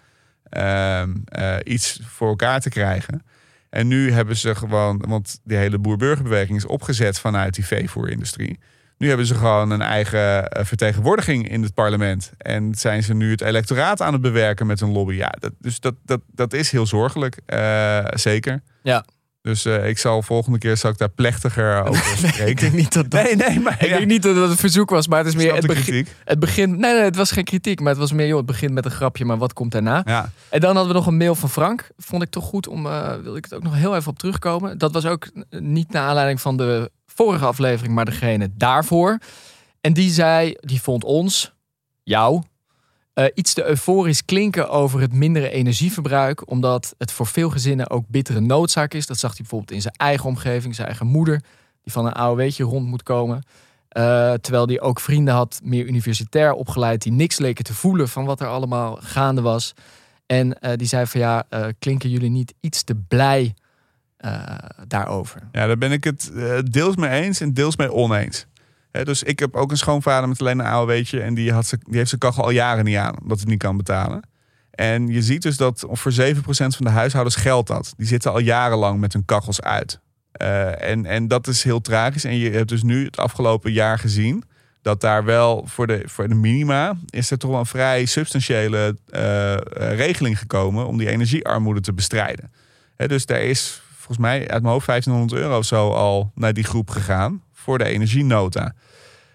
[1.63, 3.23] iets voor elkaar te krijgen.
[3.69, 8.59] En nu hebben ze gewoon, want die hele boer-burgerbeweging is opgezet vanuit die veevoerindustrie.
[8.97, 12.31] Nu hebben ze gewoon een eigen eh, vertegenwoordiging in het parlement.
[12.37, 15.15] En zijn ze nu het electoraat aan het bewerken met een lobby.
[15.15, 17.37] Ja, dat, dus dat, dat, dat is heel zorgelijk.
[17.45, 18.61] eh, zeker.
[18.83, 19.05] Ja.
[19.45, 22.55] Dus eh, ik zal volgende keer zal ik daar plechtiger over ik spreken.
[22.55, 23.23] denk niet dat dat...
[23.23, 25.33] Nee, nee, maar Ik ja, denk niet dat het een verzoek was, maar het is
[25.33, 25.55] ik meer...
[25.55, 26.77] Het, begin, het begint...
[26.77, 28.27] Nee, nee, het was geen kritiek, maar het was meer...
[28.27, 30.01] Joh, het begint met een grapje, maar wat komt daarna?
[30.05, 31.89] Ja, En dan hadden we nog een mail van Frank.
[31.97, 32.85] Vond ik toch goed om...
[32.85, 34.77] eh wil ik het ook nog heel even op terugkomen.
[34.77, 39.17] Dat was ook eh, niet naar aanleiding van de vorige aflevering, maar degene daarvoor.
[39.81, 40.55] En die zei...
[40.59, 41.53] Die vond ons,
[42.03, 42.41] jou...
[43.16, 46.49] eh, iets te euforisch klinken over het mindere energieverbruik.
[46.49, 49.05] Omdat het voor veel gezinnen ook bittere noodzaak is.
[49.05, 50.76] Dat zag hij bijvoorbeeld in zijn eigen omgeving.
[50.76, 51.41] Zijn eigen moeder,
[51.82, 53.43] die van een AOW'tje rond moet komen.
[53.89, 58.26] Eh, terwijl hij ook vrienden had, meer universitair opgeleid, die niks leken te voelen van
[58.26, 59.74] wat er allemaal gaande was.
[60.26, 61.43] En eh, die zei van ja,
[61.80, 63.53] klinken jullie niet iets te blij
[64.88, 65.47] daarover?
[65.51, 66.32] ja, daar ben ik het
[66.72, 68.45] deels mee eens en deels mee oneens.
[69.03, 71.21] Dus ik heb ook een schoonvader met alleen een AOW'tje.
[71.21, 73.77] En die, had die heeft zijn kachel al jaren niet aan, omdat hij niet kan
[73.77, 74.21] betalen.
[74.71, 76.15] En je ziet dus dat voor 7%
[76.45, 77.93] van de huishoudens geldt dat.
[77.97, 79.99] Die zitten al jarenlang met hun kachels uit.
[80.31, 82.23] Eh, en, en dat is heel tragisch.
[82.23, 84.43] En je hebt dus nu het afgelopen jaar gezien
[84.81, 88.97] dat daar wel voor de, voor de minima is er toch wel een vrij substantiële
[89.09, 89.59] eh, eh,
[89.97, 92.51] regeling gekomen om die energiearmoede te bestrijden.
[92.95, 96.63] Dus daar is volgens mij uit mijn hoofd 1500 euro of zo al naar die
[96.63, 98.74] groep gegaan voor de energienota.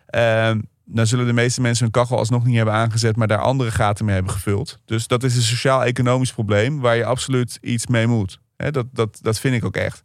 [0.06, 0.60] Ehm
[0.92, 4.04] dan zullen de meeste mensen hun kachel alsnog niet hebben aangezet, maar daar andere gaten
[4.04, 4.78] mee hebben gevuld.
[4.84, 8.40] Dus dat is een sociaal-economisch probleem waar je absoluut iets mee moet.
[8.56, 10.02] Dat, dat, dat vind ik ook echt.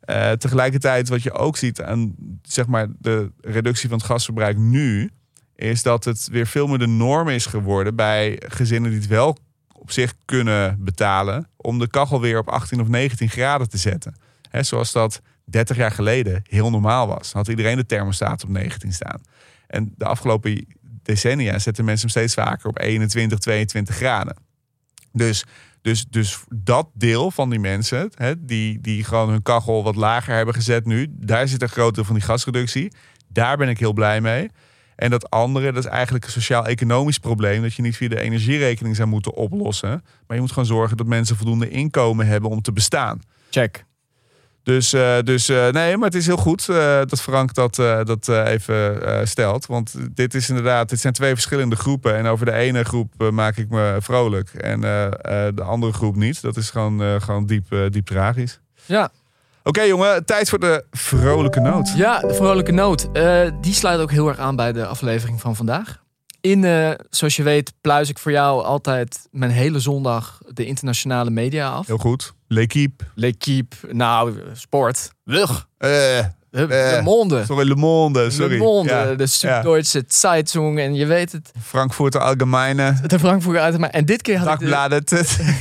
[0.00, 5.10] Eh, tegelijkertijd, wat je ook ziet aan zeg maar, de reductie van het gasverbruik nu,
[5.56, 9.36] is dat het weer veel meer de norm is geworden bij gezinnen die het wel
[9.72, 14.16] op zich kunnen betalen, om de kachel weer op 18 of 19 graden te zetten.
[14.48, 15.20] Hè, zoals dat
[15.50, 17.32] 30 jaar geleden heel normaal was.
[17.32, 19.20] Had iedereen de thermostaat op 19 staan.
[19.66, 20.66] En de afgelopen
[21.02, 24.36] decennia zetten mensen hem steeds vaker op 21, 22 graden.
[25.12, 25.44] Dus,
[25.82, 30.34] dus, dus dat deel van die mensen, hè, die, die gewoon hun kachel wat lager
[30.34, 32.92] hebben gezet nu, daar zit een groot deel van die gasreductie.
[33.28, 34.50] Daar ben ik heel blij mee.
[34.96, 37.62] En dat andere, dat is eigenlijk een sociaal-economisch probleem.
[37.62, 39.90] Dat je niet via de energierekening zou moeten oplossen.
[40.26, 43.20] Maar je moet gewoon zorgen dat mensen voldoende inkomen hebben om te bestaan.
[43.50, 43.84] Check.
[44.70, 48.28] Dus, eh, dus eh, nee, maar het is heel goed eh, dat Frank dat, dat
[48.28, 49.66] even stelt.
[49.66, 52.16] Want dit is inderdaad, dit zijn twee verschillende groepen.
[52.16, 54.48] En over de ene groep maak ik me vrolijk.
[54.50, 54.80] En
[55.54, 56.42] de andere groep niet.
[56.42, 58.60] Dat is gewoon, gewoon diep, diep tragisch.
[58.84, 59.10] Ja,
[59.62, 61.92] Oké jongen, tijd voor de vrolijke noot.
[61.96, 63.08] ja de vrolijke noot.
[63.60, 66.02] Die sluit ook heel erg aan bij de aflevering van vandaag.
[66.40, 71.30] In, eh, zoals je weet, pluis ik voor jou altijd mijn hele zondag de internationale
[71.30, 71.86] media af.
[71.86, 72.32] Heel goed.
[72.46, 73.04] L'équipe.
[73.14, 75.10] L'Equipe, nou, sport.
[75.24, 75.68] Wug.
[75.78, 77.44] Eh, De, de Eh, Monde.
[77.44, 78.30] sorry, Le Monde.
[78.30, 78.52] Sorry.
[78.52, 79.26] Le Monde, Ja, de ja.
[79.26, 80.78] Süddeutsche Zeitung.
[80.78, 82.94] En je weet het, Frankfurter Allgemeine.
[83.06, 83.76] de Frankfurter uit.
[83.90, 85.10] En dit keer had ik de, Dagbladet.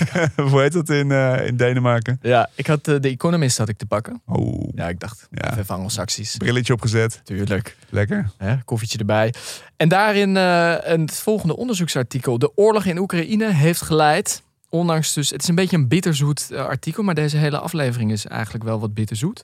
[0.52, 2.20] Hoe heet dat in, eh, in Denemarken?
[2.22, 4.22] ja, ik had eh, de Economist had ik te pakken.
[4.26, 5.58] Oh, Ja, ik dacht, Ja.
[5.58, 6.38] even Anglo-Saxisch.
[6.38, 7.22] brilletje opgezet.
[7.24, 7.76] Tuurlijk.
[7.90, 8.30] Lekker.
[8.38, 9.34] Hè, koffietje erbij.
[9.78, 12.40] En daarin eh, een het volgende onderzoeksartikel.
[12.40, 15.30] De oorlog in Oekraïne heeft geleid, ondanks dus...
[15.30, 18.80] Het is een beetje een bitterzoet eh, artikel, maar deze hele aflevering is eigenlijk wel
[18.80, 19.44] wat bitterzoet.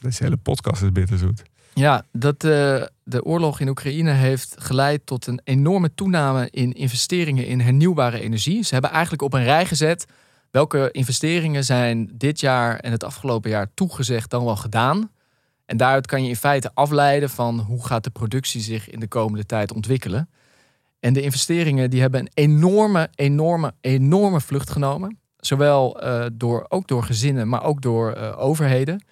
[0.00, 1.42] Deze hele podcast is bitterzoet.
[1.74, 7.46] Ja, dat eh, de oorlog in Oekraïne heeft geleid tot een enorme toename in investeringen
[7.46, 8.62] in hernieuwbare energie.
[8.62, 10.06] Ze hebben eigenlijk op een rij gezet
[10.50, 15.10] welke investeringen zijn dit jaar en het afgelopen jaar toegezegd dan wel gedaan.
[15.64, 19.08] En daaruit kan je in feite afleiden van hoe gaat de productie zich in de
[19.08, 20.28] komende tijd ontwikkelen.
[21.00, 25.18] En de investeringen die hebben een enorme, enorme, enorme vlucht genomen.
[25.36, 29.04] Zowel eh, door, ook door gezinnen, maar ook door eh, overheden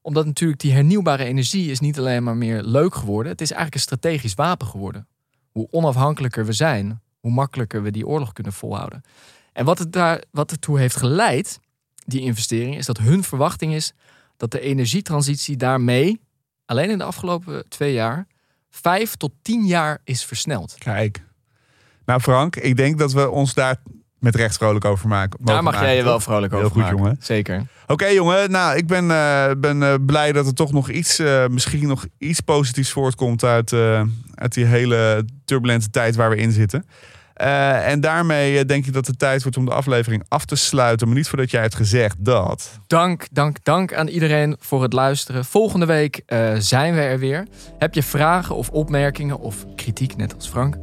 [0.00, 3.32] omdat natuurlijk die hernieuwbare energie is niet alleen maar meer leuk geworden.
[3.32, 5.06] Het is eigenlijk een strategisch wapen geworden.
[5.50, 9.02] Hoe onafhankelijker we zijn, hoe makkelijker we die oorlog kunnen volhouden.
[9.52, 11.60] En wat het daar, wat ertoe heeft geleid,
[12.06, 13.92] die investering, is dat hun verwachting is
[14.36, 16.20] dat de energietransitie daarmee,
[16.64, 18.26] alleen in de afgelopen twee jaar,
[18.70, 20.74] vijf tot tien jaar is versneld.
[20.78, 21.26] Kijk.
[22.04, 23.82] Nou Frank, ik denk dat we ons daar
[24.18, 25.38] met recht vrolijk over maken.
[25.42, 26.96] Daar mag jij je wel vrolijk Heel over goed, maken.
[26.96, 27.16] jongen.
[27.20, 27.66] Zeker.
[27.86, 31.46] Oké jongen, nou ik ben, eh, ben eh, blij dat er toch nog iets, eh,
[31.46, 33.72] misschien nog iets positiefs voortkomt uit,
[34.34, 36.86] uit die hele turbulente tijd waar we in zitten.
[37.34, 41.06] En daarmee denk ik dat het tijd wordt om de aflevering af te sluiten.
[41.06, 42.78] Maar niet voordat jij hebt gezegd dat.
[42.86, 45.44] Dank, dank, dank aan iedereen voor het luisteren.
[45.44, 46.22] Volgende week
[46.58, 47.46] zijn we er weer.
[47.78, 50.76] Heb je vragen of opmerkingen of kritiek, net als Frank?